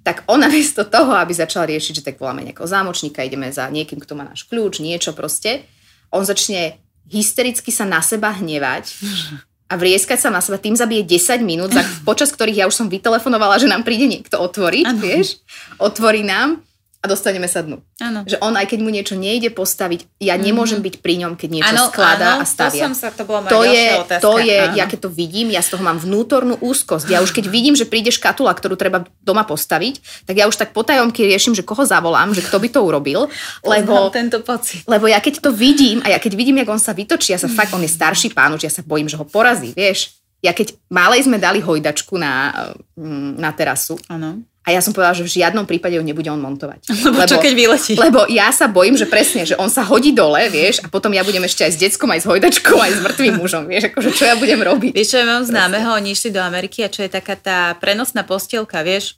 [0.00, 4.00] Tak ona miesto toho, aby začala riešiť, že tak voláme nejakého zámočníka, ideme za niekým,
[4.00, 5.64] kto má náš kľúč, niečo proste,
[6.12, 6.76] on začne
[7.08, 8.84] hystericky sa na seba hnevať
[9.70, 12.90] a vrieskať sa na seba, tým zabije 10 minút, za, počas ktorých ja už som
[12.90, 14.98] vytelefonovala, že nám príde niekto otvoriť, ano.
[14.98, 15.38] vieš,
[15.78, 16.58] otvorí nám
[17.00, 17.80] a dostaneme sa dnu.
[17.96, 18.28] Ano.
[18.28, 21.72] Že on, aj keď mu niečo nejde postaviť, ja nemôžem byť pri ňom, keď niečo
[21.72, 22.84] ano, skladá ano, a stavia.
[22.84, 24.20] To, som sa, to, bola to je, otázka.
[24.20, 27.08] to je ja keď to vidím, ja z toho mám vnútornú úzkosť.
[27.08, 30.76] Ja už keď vidím, že príde škatula, ktorú treba doma postaviť, tak ja už tak
[30.76, 33.32] potajomky riešim, že koho zavolám, že kto by to urobil.
[33.64, 34.84] Lebo, tento pocit.
[34.84, 37.48] Lebo ja keď to vidím a ja keď vidím, jak on sa vytočí, ja sa
[37.48, 40.20] fakt, on je starší pán, už ja sa bojím, že ho porazí, vieš.
[40.44, 42.52] Ja keď malej sme dali hojdačku na,
[42.96, 46.36] mm, na terasu, ano a ja som povedala, že v žiadnom prípade ju nebude on
[46.36, 46.84] montovať.
[46.84, 47.92] Lebo, lebo čo keď vyletí?
[47.96, 51.24] Lebo ja sa bojím, že presne, že on sa hodí dole, vieš, a potom ja
[51.24, 54.28] budem ešte aj s deckom, aj s hojdačkou, aj s mŕtvým mužom, vieš, akože čo
[54.28, 54.92] ja budem robiť.
[54.92, 58.20] Vieš, čo ja mám známeho, oni išli do Ameriky a čo je taká tá prenosná
[58.20, 59.16] postielka, vieš,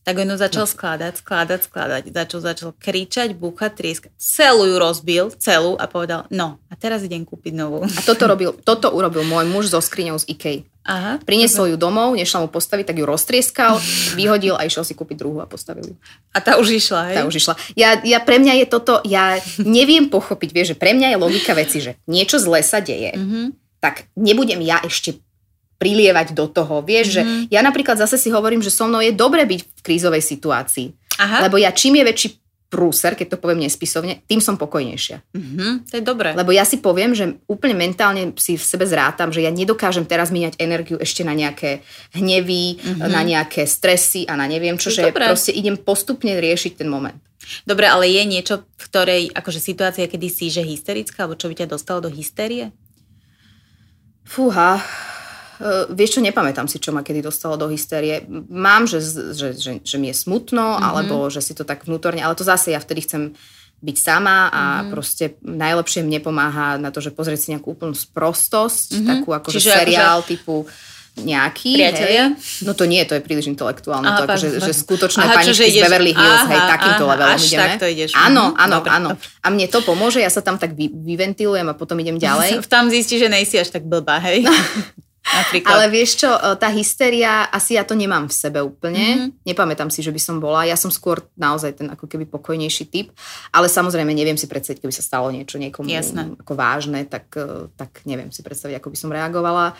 [0.00, 2.02] tak on začal skladať, skladať, skladať.
[2.08, 4.10] Začal, začal kričať, búchať, trieskať.
[4.16, 7.84] Celú ju rozbil, celú a povedal, no a teraz idem kúpiť novú.
[7.84, 10.58] A toto, robil, toto urobil môj muž so skriňou z Ikej.
[10.90, 13.78] Aha, Priniesol ju domov, nešla mu postaviť, tak ju roztrieskal,
[14.18, 15.94] vyhodil a išiel si kúpiť druhú a postavil ju.
[16.34, 17.16] A tá už išla, hej?
[17.16, 17.54] Tá už išla.
[17.78, 21.54] Ja, ja pre mňa je toto, ja neviem pochopiť, vieš, že pre mňa je logika
[21.54, 23.78] veci, že niečo zle sa deje, mm-hmm.
[23.78, 25.22] tak nebudem ja ešte
[25.78, 26.82] prilievať do toho.
[26.82, 27.14] Vieš, mm-hmm.
[27.14, 27.42] že mhm.
[27.54, 30.92] ja napríklad zase si hovorím, že so mnou je dobre byť v krízovej situácii.
[31.22, 31.46] Aha.
[31.46, 32.28] Lebo ja čím je väčší
[32.70, 35.18] prúser, keď to poviem nespisovne, tým som pokojnejšia.
[35.34, 36.38] Mm-hmm, to je dobré.
[36.38, 40.30] Lebo ja si poviem, že úplne mentálne si v sebe zrátam, že ja nedokážem teraz
[40.30, 41.82] míňať energiu ešte na nejaké
[42.14, 43.10] hnevy, mm-hmm.
[43.10, 45.26] na nejaké stresy a na neviem čo, že dobré.
[45.26, 47.18] proste idem postupne riešiť ten moment.
[47.66, 51.58] Dobre, ale je niečo, v ktorej, akože situácia, kedy si, že hysterická, alebo čo by
[51.58, 52.70] ťa dostalo do hystérie?
[54.22, 54.78] Fúha,
[55.92, 58.24] vieš čo, nepamätám si, čo ma kedy dostalo do hystérie.
[58.48, 59.04] Mám, že,
[59.36, 60.86] že, že, že mi je smutno, mm-hmm.
[60.86, 63.22] alebo že si to tak vnútorne, ale to zase ja vtedy chcem
[63.80, 64.90] byť sama a mm-hmm.
[64.92, 69.08] proste najlepšie mne pomáha na to, že pozrieť si nejakú úplnú sprostosť, mm-hmm.
[69.08, 70.30] takú akože Čiže seriál akože...
[70.36, 70.68] typu
[71.18, 72.24] nejaký, Priatelia?
[72.32, 72.64] hej.
[72.64, 74.08] No to nie, to je príliš intelektuálne.
[74.08, 77.34] Aha, to akože, že skutočné aha, paničky z Beverly Hills, aha, hej, takýmto aha, levelom
[77.34, 77.60] až ideme.
[77.60, 78.10] tak to ideš.
[78.16, 79.08] Áno, mhm, áno, dobre, áno.
[79.42, 82.62] A mne to pomôže, ja sa tam tak vy, vyventilujem a potom idem ďalej.
[82.72, 84.46] Tam zistíš, že nejsi až tak blbá, hej.
[85.20, 85.70] Napríklad.
[85.70, 89.04] Ale vieš čo, e, tá hysteria, asi ja to nemám v sebe úplne.
[89.04, 89.46] Mm-hmm.
[89.46, 90.64] Nepamätám si, že by som bola.
[90.64, 93.12] Ja som skôr naozaj ten ako keby pokojnejší typ.
[93.52, 96.34] Ale samozrejme neviem si predstaviť, keby sa stalo niečo niekomu Jasné.
[96.40, 99.76] ako vážne, tak, e, tak neviem si predstaviť, ako by som reagovala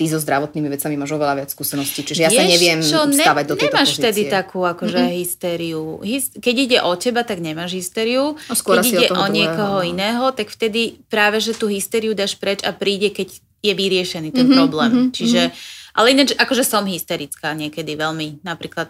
[0.00, 3.52] ty so zdravotnými vecami máš oveľa viac skúseností, čiže ja sa neviem čo, ne, do
[3.52, 4.00] tejto nemáš pozície.
[4.00, 5.20] vtedy takú akože mm-hmm.
[5.20, 5.82] hystériu.
[6.00, 8.32] Hyst- keď ide o teba, tak nemáš hystériu.
[8.32, 9.92] No, skôr keď ide o, o niekoho druhého.
[9.92, 14.48] iného, tak vtedy práve, že tú hystériu dáš preč a príde, keď je vyriešený ten
[14.48, 14.88] mm-hmm, problém.
[14.88, 15.92] Mm-hmm, Čiže, mm-hmm.
[16.00, 18.88] ale ináč, akože som hysterická niekedy veľmi, napríklad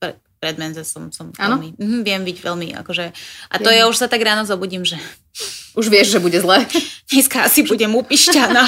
[0.00, 3.04] pre, pred menze som, som veľmi, mm, viem byť veľmi, akože,
[3.52, 4.96] a to ja už sa tak ráno zobudím, že...
[5.76, 6.64] Už vieš, že bude zle.
[7.12, 8.64] Dneska asi budem upišťaná.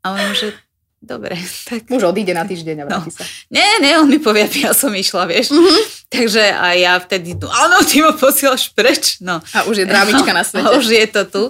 [0.00, 0.54] A on že
[1.00, 1.32] Dobre,
[1.68, 1.88] tak...
[1.88, 3.16] Muž odíde na týždeň a vráti no.
[3.16, 3.24] sa.
[3.48, 5.48] Nie, nie, on mi povie, ja som išla, vieš.
[5.48, 5.82] Mm-hmm.
[6.12, 9.16] Takže a ja vtedy, no áno, ty ma posielaš preč.
[9.24, 9.40] No.
[9.56, 10.66] A už je drámička no, na svete.
[10.68, 11.42] A už je to tu.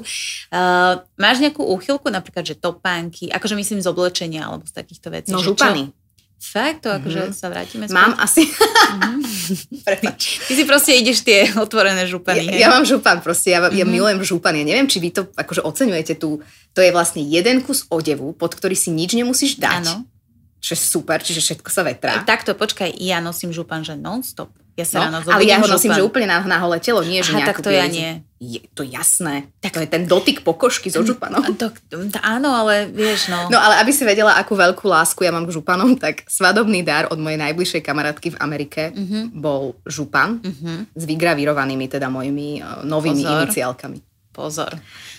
[0.55, 5.34] Uh, máš nejakú úchylku, napríklad, že topánky, akože myslím z oblečenia alebo z takýchto vecí.
[5.34, 5.90] No župany.
[5.90, 5.99] Čo?
[6.41, 7.36] Fakt, to akože mm-hmm.
[7.36, 7.97] sa vrátime späť?
[7.97, 8.43] Mám asi.
[8.91, 10.18] Mm-hmm.
[10.51, 12.43] Ty si proste ideš tie otvorené župany.
[12.59, 13.78] Ja, ja mám župan proste, ja, mm-hmm.
[13.78, 14.59] ja milujem župan.
[14.59, 16.43] Ja neviem, či vy to akože oceňujete tu.
[16.74, 19.86] To je vlastne jeden kus odevu, pod ktorý si nič nemusíš dať.
[19.86, 20.11] Áno.
[20.59, 22.18] Čo je super, čiže všetko sa vetrá.
[22.26, 24.51] Takto, počkaj, ja nosím župan, že non-stop.
[24.80, 27.20] Ja sa no, ráno ale ja ho nosím, že úplne na, na holé telo, nie
[27.20, 28.24] že Aha, tak to ja nie.
[28.40, 29.52] Je to jasné.
[29.60, 31.44] Tak to je ten dotyk pokožky so županom.
[31.60, 33.52] To, to, áno, ale vieš, no.
[33.52, 37.12] No ale aby si vedela, akú veľkú lásku ja mám k županom, tak svadobný dar
[37.12, 39.28] od mojej najbližšej kamarátky v Amerike uh-huh.
[39.36, 40.88] bol župan uh-huh.
[40.96, 43.36] s vygravírovanými teda mojimi uh, novými Pozor.
[43.44, 43.98] iniciálkami.
[44.32, 44.72] Pozor.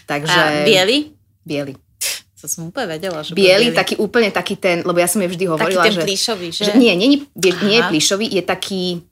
[0.10, 0.66] Takže...
[0.66, 1.14] A biely?
[1.46, 1.78] Biely.
[2.42, 5.30] To som úplne vedela, že biely, biely, taký úplne taký ten, lebo ja som jej
[5.30, 6.04] vždy hovorila, taký ten že...
[6.10, 6.64] plíšový, že?
[6.66, 9.06] že nie, nie, nie, nie je plíšový, je taký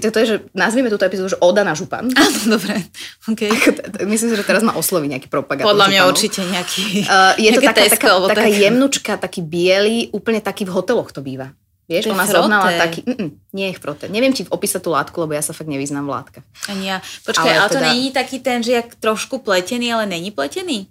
[0.00, 2.08] to, to je, že nazvieme túto epizódu, že Oda na župan.
[2.16, 2.80] Áno, dobre.
[3.28, 3.52] Okay.
[4.12, 6.12] Myslím si, že teraz ma osloví nejaký propagátor Podľa mňa županov.
[6.16, 11.12] určite nejaký uh, Je to taká, taká, taká jemnučka, taký biely, úplne taký v hoteloch
[11.12, 11.52] to býva.
[11.90, 12.36] Vieš, ona froté.
[12.40, 13.00] zohnala taký...
[13.04, 14.04] Mm, nie je frote.
[14.08, 16.44] Neviem ti opísať tú látku, lebo ja sa fakt nevyznám v látkach.
[16.72, 17.04] Ani ja.
[17.26, 20.30] Počkaj, ale, Ale ale to teda- není taký ten, že jak trošku pletený, ale není
[20.32, 20.88] pletený?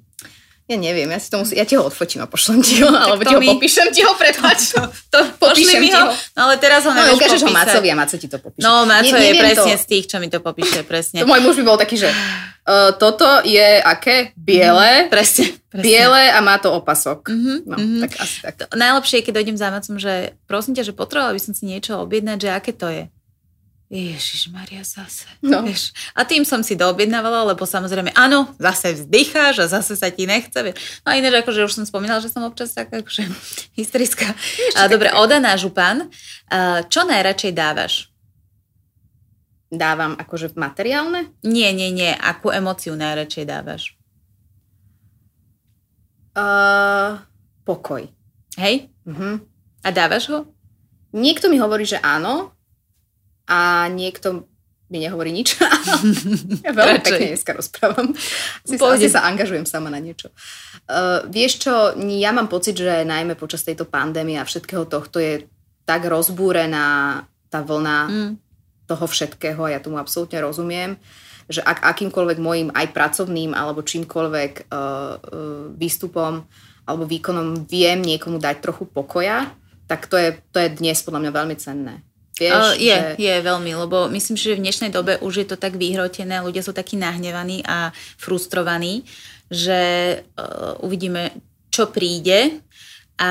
[0.71, 1.53] Ja neviem, ja si to musím...
[1.53, 4.01] Ja ti ho odfotím a pošlem ti ho, alebo to ti ho mi- popíšem ti
[4.01, 4.71] ho, prepáč.
[5.11, 6.07] To, pošli Popíšem mi ti ho.
[6.07, 6.15] ho.
[6.31, 7.51] No ale teraz ho No, ukážeš ho.
[7.51, 8.63] Macovi a Maco ti to popíše.
[8.63, 9.77] No, Maco Nie- je presne to.
[9.77, 11.19] z tých, čo mi to popíše, presne.
[11.19, 14.31] To môj muž by bol taký, že uh, toto je aké?
[14.33, 15.51] Biele, Presne.
[15.67, 15.83] presne.
[15.83, 17.27] biele a má to opasok.
[17.27, 17.99] Mhm, No, mhm.
[18.01, 18.53] tak asi tak.
[18.61, 20.13] To Najlepšie je, keď dojdem za Macom, že
[20.45, 23.03] prosím ťa, že potrebovala by som si niečo objednať, že aké to je.
[23.91, 25.27] Ježiš Maria zase.
[25.43, 25.67] No.
[25.67, 25.91] Vieš.
[26.15, 30.55] A tým som si doobjednávala, lebo samozrejme, áno, zase vzdycháš a zase sa ti nechce.
[30.55, 31.03] Vieš.
[31.03, 33.27] No a ináč, akože už som spomínala, že som občas taká akože
[33.77, 34.31] hysterická.
[34.79, 36.07] A, dobre, Oda náš pán.
[36.47, 38.07] A, čo najradšej dávaš?
[39.67, 41.27] Dávam akože materiálne?
[41.43, 42.15] Nie, nie, nie.
[42.15, 43.99] Akú emóciu najradšej dávaš?
[46.31, 47.19] Uh,
[47.67, 48.07] pokoj.
[48.55, 48.87] Hej?
[49.03, 49.43] Mhm.
[49.83, 50.47] A dávaš ho?
[51.11, 52.55] Niekto mi hovorí, že áno
[53.51, 54.47] a niekto
[54.91, 55.55] mi nehovorí nič.
[56.67, 57.07] ja veľmi Radšej.
[57.07, 58.07] pekne dneska rozprávam.
[58.67, 60.31] Asi, sa, asi sa angažujem sama na niečo.
[60.87, 65.47] Uh, vieš čo, ja mám pocit, že najmä počas tejto pandémie a všetkého tohto je
[65.87, 68.31] tak rozbúrená tá vlna Mm.
[68.87, 70.99] toho všetkého a ja tomu absolútne rozumiem,
[71.47, 75.15] že ak akýmkoľvek môjim aj pracovným alebo čímkoľvek uh, uh,
[75.71, 76.43] výstupom
[76.83, 79.47] alebo výkonom viem niekomu dať trochu pokoja,
[79.87, 82.03] tak to je, to je dnes podľa mňa veľmi cenné.
[82.41, 83.21] Vieš, Uh, je, že...
[83.21, 86.73] je veľmi, lebo myslím, že v dnešnej dobe už je to tak vyhrotené, ľudia sú
[86.73, 89.05] takí nahnevaní a frustrovaní,
[89.53, 89.79] že
[90.41, 91.37] uh, uvidíme,
[91.69, 92.65] čo príde
[93.21, 93.29] a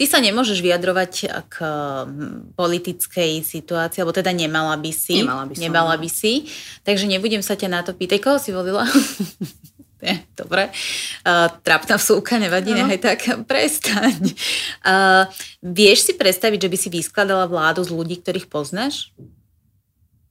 [0.00, 1.12] ty sa nemôžeš vyjadrovať
[1.52, 5.20] k hm, politickej situácii, alebo teda nemala by si.
[5.20, 6.00] Nemala by som, Nemala no.
[6.00, 6.48] by si.
[6.88, 8.24] Takže nebudem sa ťa na to pýtať.
[8.24, 8.88] Koho si volila?
[10.00, 10.72] Nie, dobre.
[11.20, 14.32] Uh, trapná vsúka, nevadí, nechaj tak, prestaň.
[14.80, 15.28] Uh,
[15.60, 19.12] vieš si predstaviť, že by si vyskladala vládu z ľudí, ktorých poznáš?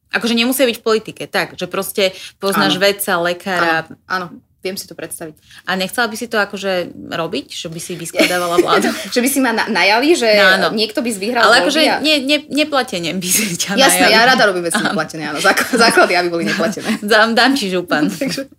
[0.10, 2.82] Akože nemusia byť v politike, tak, že proste poznáš Áno.
[2.82, 5.38] vedca, lekára Áno, viem si to predstaviť.
[5.64, 6.74] a nechcela by si to akože
[7.08, 8.90] robiť, že by si vyskladávala vládu?
[9.14, 10.68] že by si ma na, najali, že No, áno.
[10.74, 12.02] niekto by vyhral Ale akože a...
[12.02, 14.12] ne, ne, neplatenie by si ťa Jasné, najali.
[14.12, 15.38] ja rada robím veci neplatené, áno.
[15.38, 16.90] Zák- Základy, aby boli neplatené.
[17.00, 18.10] Dám, dám ti župan.
[18.18, 18.50] Takže,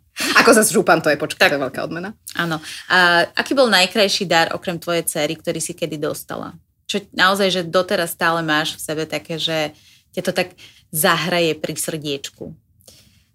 [0.40, 2.12] ako zase župan, to je počkaj, to je veľká odmena.
[2.36, 2.60] Áno.
[2.92, 6.54] A aký bol najkrajší dar okrem tvojej cery, ktorý si kedy dostala?
[6.90, 9.72] Čo naozaj, že doteraz stále máš v sebe také, že
[10.10, 10.48] ťa to tak
[10.90, 12.50] zahraje pri srdiečku.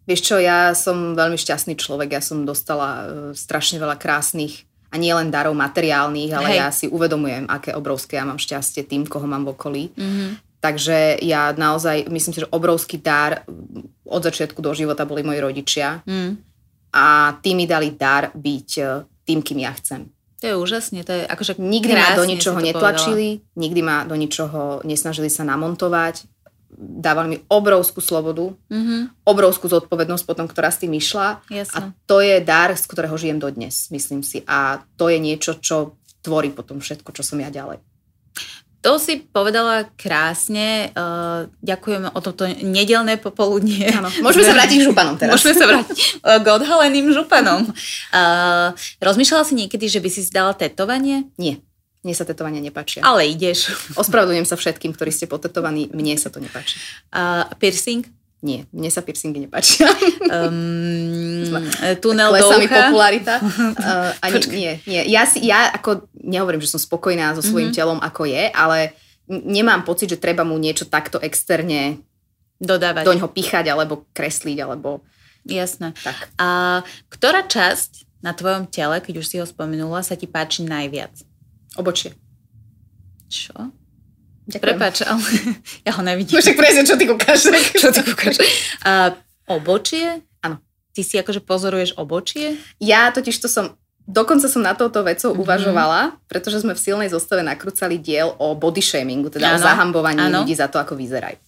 [0.06, 5.02] Vieš čo, ja som veľmi šťastný človek, ja som dostala uh, strašne veľa krásnych a
[5.02, 6.58] nie len darov materiálnych, ale Hej.
[6.62, 9.84] ja si uvedomujem, aké obrovské ja mám šťastie tým, koho mám v okolí.
[9.98, 10.30] Mm-hmm.
[10.62, 13.46] Takže ja naozaj, myslím si, že obrovský dar
[14.06, 16.38] od začiatku do života boli moji rodičia Mm.
[16.96, 20.08] A tí mi dali dar byť uh, tým, kým ja chcem.
[20.39, 24.84] To je úžasne, to je akože Nikdy ma do ničoho netlačili, nikdy ma do ničoho
[24.88, 26.28] nesnažili sa namontovať.
[26.76, 28.76] Dávali mi obrovskú slobodu, povedala.
[28.76, 31.39] Mhm, obrovskú zodpovednosť potom, ktorá s tým išla.
[31.39, 31.96] A jasno.
[32.04, 34.43] to je dar, z ktorého žijem dodnes, myslím si.
[34.43, 37.80] A to je niečo, čo tvorí potom všetko, čo som ja ďalej.
[38.86, 40.94] To si povedala krásne.
[40.94, 43.90] Uh, ďakujem o toto nedelné popoludnie.
[43.90, 44.14] Áno.
[44.22, 45.34] Môžeme sa vrátiť k županom teraz.
[45.34, 47.66] Môžeme sa vrátiť uh, k odhaleným županom.
[48.14, 51.26] Uh, rozmýšľala si niekedy, že by si si dala tetovanie?
[51.42, 51.66] Nie.
[52.06, 53.02] Mne sa tetovania nepáčia.
[53.02, 53.74] Ale ideš.
[53.98, 55.90] Ospravedlňujem sa všetkým, ktorí ste potetovaní.
[55.90, 56.78] Mne sa to nepáči.
[57.10, 58.06] Uh, piercing?
[58.46, 59.89] Nie, mne sa piercingy nepáčia.
[60.26, 61.50] Um,
[61.96, 62.89] tunel do mi ucha?
[62.89, 63.36] popularita.
[63.39, 65.02] Uh, ani, nie, nie.
[65.08, 67.76] Ja, si, ja ako nehovorím, že som spokojná so svojím Mhm.
[67.76, 68.93] telom, ako je, ale
[69.28, 72.02] nemám pocit, že treba mu niečo takto externe
[72.58, 73.02] Dodávať.
[73.02, 75.02] do ňoho píchať alebo kresliť, alebo
[75.41, 75.93] Jasné.
[76.00, 76.30] tak.
[76.36, 81.14] A ktorá časť na tvojom tele, keď už si ho spomenula, sa ti páči najviac?
[81.76, 82.14] Obočie.
[83.28, 83.54] Čo?
[84.46, 84.62] Ďakujem.
[84.62, 85.22] Prepač, ale
[85.88, 86.34] ja ho nevidím.
[86.34, 87.50] No však presne, čo ty kúkaš.
[87.82, 88.36] Čo ty kúkaš?
[88.82, 89.18] A
[89.48, 90.22] obočie?
[90.39, 90.62] Áno.
[90.91, 92.56] Ty si akože pozoruješ obočie?
[92.78, 95.39] Ja totiž to som, dokonca som na touto vecou Mhm.
[95.39, 99.66] uvažovala, pretože sme v silnej zostave nakrúcali diel o body shamingu, teda o Áno.
[99.66, 100.41] zahambovaní Áno.
[100.41, 101.41] ľudí za to, ako vyzerajú.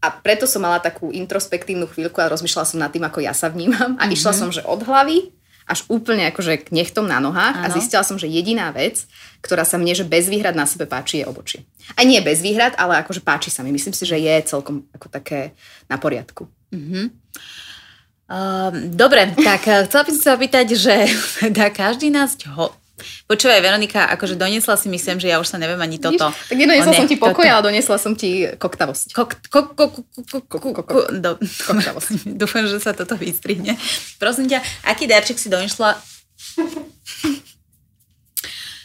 [0.00, 3.46] A preto som mala takú introspektívnu chvíľku a rozmýšľala som nad tým, ako ja sa
[3.46, 3.98] vnímam.
[3.98, 4.12] A Mhm.
[4.12, 5.28] išla som, že od hlavy
[5.66, 7.74] až úplne akože k nechtom na nohách a Áno.
[7.76, 9.06] zistila som, že jediná vec,
[9.40, 11.64] ktorá sa mne, že bez výhrad na sebe páči, je obočie.
[11.94, 13.70] Aj nie bez výhrad, ale akože páči sa mi.
[13.70, 15.56] Myslím si, že je celkom ako také
[15.86, 16.48] na poriadku.
[16.70, 17.02] Mhm.
[18.30, 20.94] Um, dobre, tak eh, chcela by som sa opýtať, že
[21.42, 22.70] teda každý nás ho...
[23.26, 26.30] Počúvaj, Veronika, akože donesla si myslím, že ja už sa neviem ani toto.
[26.30, 26.48] Vidíš?
[26.48, 29.12] Tak nedonesla O, ne, som ti pokoj, ale donesla som ti koktavosť.
[29.12, 29.44] Koktavosť.
[32.34, 33.76] Dúfam, že sa toto vystrihne.
[34.18, 35.96] Prosím ťa, aký darček si donesla?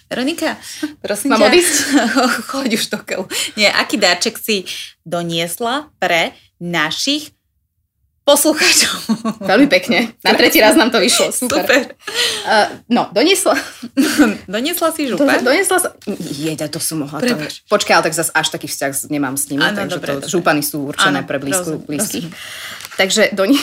[0.05, 0.53] Veronika,
[1.01, 1.75] prosím Mám ťa, odísť?
[2.53, 3.25] choď už do keľu.
[3.57, 4.69] Nie, aký darček si
[5.01, 7.33] doniesla pre našich
[8.25, 8.95] poslucháčov?
[9.53, 10.17] Veľmi pekne.
[10.19, 11.29] Na tretí raz nám to vyšlo.
[11.29, 11.61] Super.
[11.61, 11.81] Super.
[12.43, 13.53] Uh, no, doniesla,
[14.51, 15.39] Doniesla si do, župan?
[15.39, 15.89] doniesla sa...
[16.19, 17.21] Jeď, to som mohla.
[17.21, 17.37] To,
[17.69, 20.31] počkaj, ale tak zase až taký vzťah nemám s nimi, Áno, takže dobre, to, dobre.
[20.33, 22.25] župany sú určené Áno, pre blízku, rozum- blízkych.
[22.27, 22.97] rozumiem.
[22.97, 23.57] Takže doni,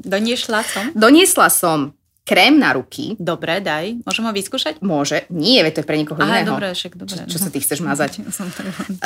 [0.00, 0.84] Doniesla som?
[0.96, 1.92] doniesla som
[2.30, 3.18] krém na ruky.
[3.18, 4.06] Dobre, daj.
[4.06, 4.78] Môžem ho vyskúšať?
[4.78, 5.26] Môže.
[5.26, 6.54] Nie, veď to je pre niekoho Aha, iného.
[6.54, 7.10] dobre, však dobre.
[7.10, 8.22] Čo, čo sa ty chceš mazať?
[8.30, 8.46] Som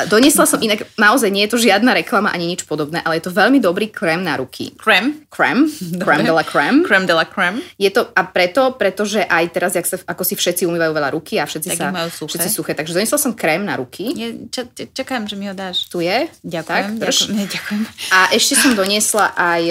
[0.05, 3.33] Doniesla som inak, naozaj nie je to žiadna reklama ani nič podobné, ale je to
[3.33, 4.77] veľmi dobrý krém na ruky.
[4.77, 5.25] Krem.
[5.27, 5.65] Krém,
[6.03, 6.83] krém de la krém.
[6.83, 7.65] Krem de la creme.
[7.75, 11.39] Je to a preto, pretože aj teraz, jak sa, ako si všetci umývajú veľa ruky
[11.39, 12.29] a všetci Tak sa majú suché.
[12.29, 12.71] všetci suché.
[12.73, 14.11] Takže doniesla som krém na ruky.
[14.11, 15.87] Je, ča, ča- čakám, že mi ho dáš.
[15.87, 16.29] Tu je.
[16.41, 17.81] Ďakujem, Tak, ďakujem, ďakujem.
[18.11, 19.63] A ešte som doniesla aj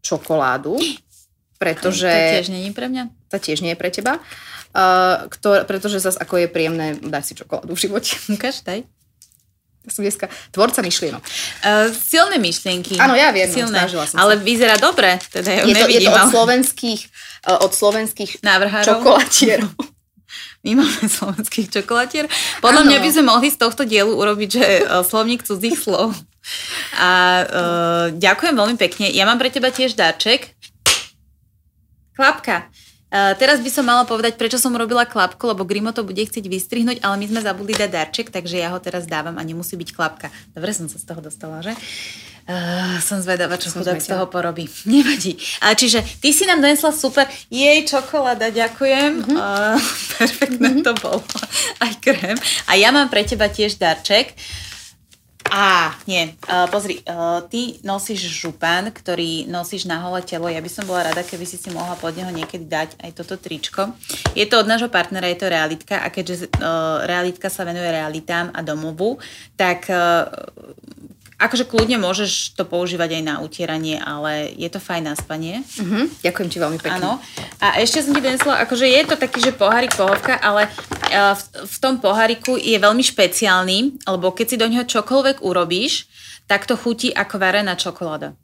[0.00, 0.78] čokoládu,
[1.58, 2.08] pretože...
[2.08, 3.10] To tiež není pre mňa.
[3.30, 4.18] to tiež nie je pre teba.
[4.74, 8.18] Uh, ktor, pretože zase ako je príjemné dať si čokoládu v živote.
[8.34, 8.82] Ukáž, daj.
[9.84, 11.20] Ja som dneska tvorca myšlienok.
[11.20, 12.96] Uh, silné myšlienky.
[12.96, 13.84] Áno, ja viem, no, Silné.
[13.84, 14.24] snažila som sa.
[14.24, 16.08] Ale vyzerá dobre, teda ja Je to, je nevidím.
[16.08, 17.00] to od slovenských,
[17.52, 18.88] uh, od slovenských Návrhárov.
[18.88, 19.70] čokolatierov.
[20.64, 22.24] My máme slovenských čokolatier.
[22.64, 22.88] Podľa Áno.
[22.88, 26.16] mňa by sme mohli z tohto dielu urobiť, že uh, slovník cudzích slov.
[26.96, 27.10] A
[27.44, 29.12] uh, ďakujem veľmi pekne.
[29.12, 30.56] Ja mám pre teba tiež darček.
[32.14, 32.70] Klapka.
[33.14, 36.50] Uh, teraz by som mala povedať, prečo som robila klapku, lebo Grimo to bude chcieť
[36.50, 39.94] vystrihnúť, ale my sme zabudli dať darček, takže ja ho teraz dávam a nemusí byť
[39.94, 40.34] klapka.
[40.50, 41.78] Dobre som sa z toho dostala, že?
[42.44, 44.66] Uh, som zvedavá, čo chudák z toho porobí.
[44.90, 45.38] Nevadí.
[45.62, 49.10] Ale čiže ty si nám donesla super, jej čokoláda, ďakujem.
[49.22, 49.30] Mhm.
[49.30, 49.42] Mm-hmm.
[49.54, 49.78] Uh,
[50.18, 50.86] perfektné mm-hmm.
[50.86, 51.22] to bolo.
[51.78, 52.34] Aj krém.
[52.66, 54.34] A ja mám pre teba tiež darček.
[55.54, 60.50] Á, nie, uh, pozri, uh, ty nosíš župan, ktorý nosíš na holé telo.
[60.50, 63.38] Ja by som bola rada, keby si si mohla pod neho niekedy dať aj toto
[63.38, 63.94] tričko.
[64.34, 68.50] Je to od nášho partnera, je to realitka a keďže uh, realitka sa venuje realitám
[68.50, 69.22] a domovu,
[69.54, 70.26] tak uh,
[71.38, 75.62] akože kľudne môžeš to používať aj na utieranie, ale je to fajn na spanie.
[75.78, 76.06] Uh-huh.
[76.22, 77.02] Ďakujem ti veľmi pekne.
[77.02, 77.12] Áno.
[77.60, 81.42] A ešte som ti donesla, akože je to taký, že pohárik pohovka, ale uh, v,
[81.66, 86.08] v tom poháriku je veľmi špeciálny, lebo keď si do neho čokoľvek urobíš,
[86.48, 88.36] tak to chutí ako varená čokoláda.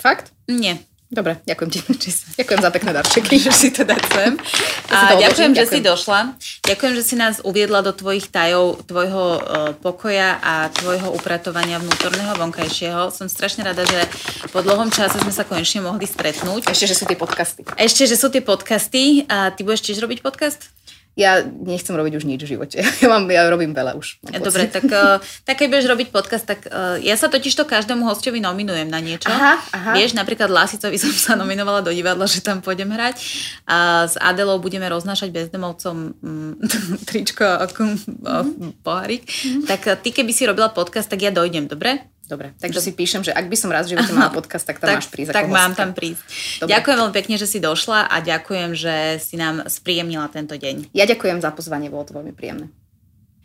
[0.00, 0.34] Fakt?
[0.48, 0.82] Nie.
[1.12, 1.78] Dobre, ďakujem ti.
[2.40, 3.28] Ďakujem za pekné darčeky.
[3.36, 4.32] Môžeš si to dať sem.
[4.92, 5.80] Ja A to odložím, ďakujem, že ďakujem.
[5.80, 6.20] si došla.
[6.68, 9.40] Ďakujem, že si nás uviedla do tvojich tajov, tvojho uh,
[9.80, 13.08] pokoja a tvojho upratovania vnútorného, vonkajšieho.
[13.08, 14.04] Som strašne rada, že
[14.52, 16.68] po dlhom čase sme sa konečne mohli stretnúť.
[16.68, 17.64] Ešte, že sú tie podcasty.
[17.76, 19.24] Ešte, že sú tie podcasty.
[19.32, 20.68] A ty budeš tiež robiť podcast?
[21.12, 22.80] Ja nechcem robiť už nič v živote.
[23.02, 24.22] Ja, mám, ja robím veľa už.
[24.22, 24.40] pocit.
[24.46, 28.06] Dobre, tak, uh, tak keď budeš robiť podcast, tak uh, ja sa totiž to každému
[28.06, 29.26] hostovi nominujem na niečo.
[29.26, 29.90] Aha, aha.
[29.98, 33.18] Vieš, napríklad Lasicovi som sa nominovala do divadla, že tam pôjdem hrať.
[33.66, 36.52] A s Adelou budeme roznášať bezdomovcom mm,
[37.10, 39.26] tričko mm, pohárik.
[39.66, 42.12] Tak uh, ty, keby si robila podcast, tak ja dojdem, dobre?
[42.22, 44.94] Dobre, takže si píšem, že ak by som raz v živote mala podcast, tak tam
[44.94, 46.22] tak, máš prísť Tak mám tam prísť.
[46.62, 46.70] Dobre.
[46.70, 50.94] Ďakujem veľmi pekne, že si došla a ďakujem, že si nám spríjemnila tento deň.
[50.94, 52.70] Ja ďakujem za pozvanie, bolo to veľmi príjemné.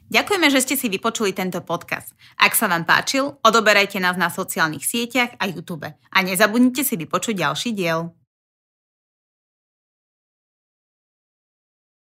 [0.08, 2.16] Ďakujeme, že ste si vypočuli tento podcast.
[2.40, 5.84] Ak sa vám páčil, odoberajte nás na sociálnych sieťach a YouTube.
[5.92, 8.16] A nezabudnite si vypočuť ďalší diel.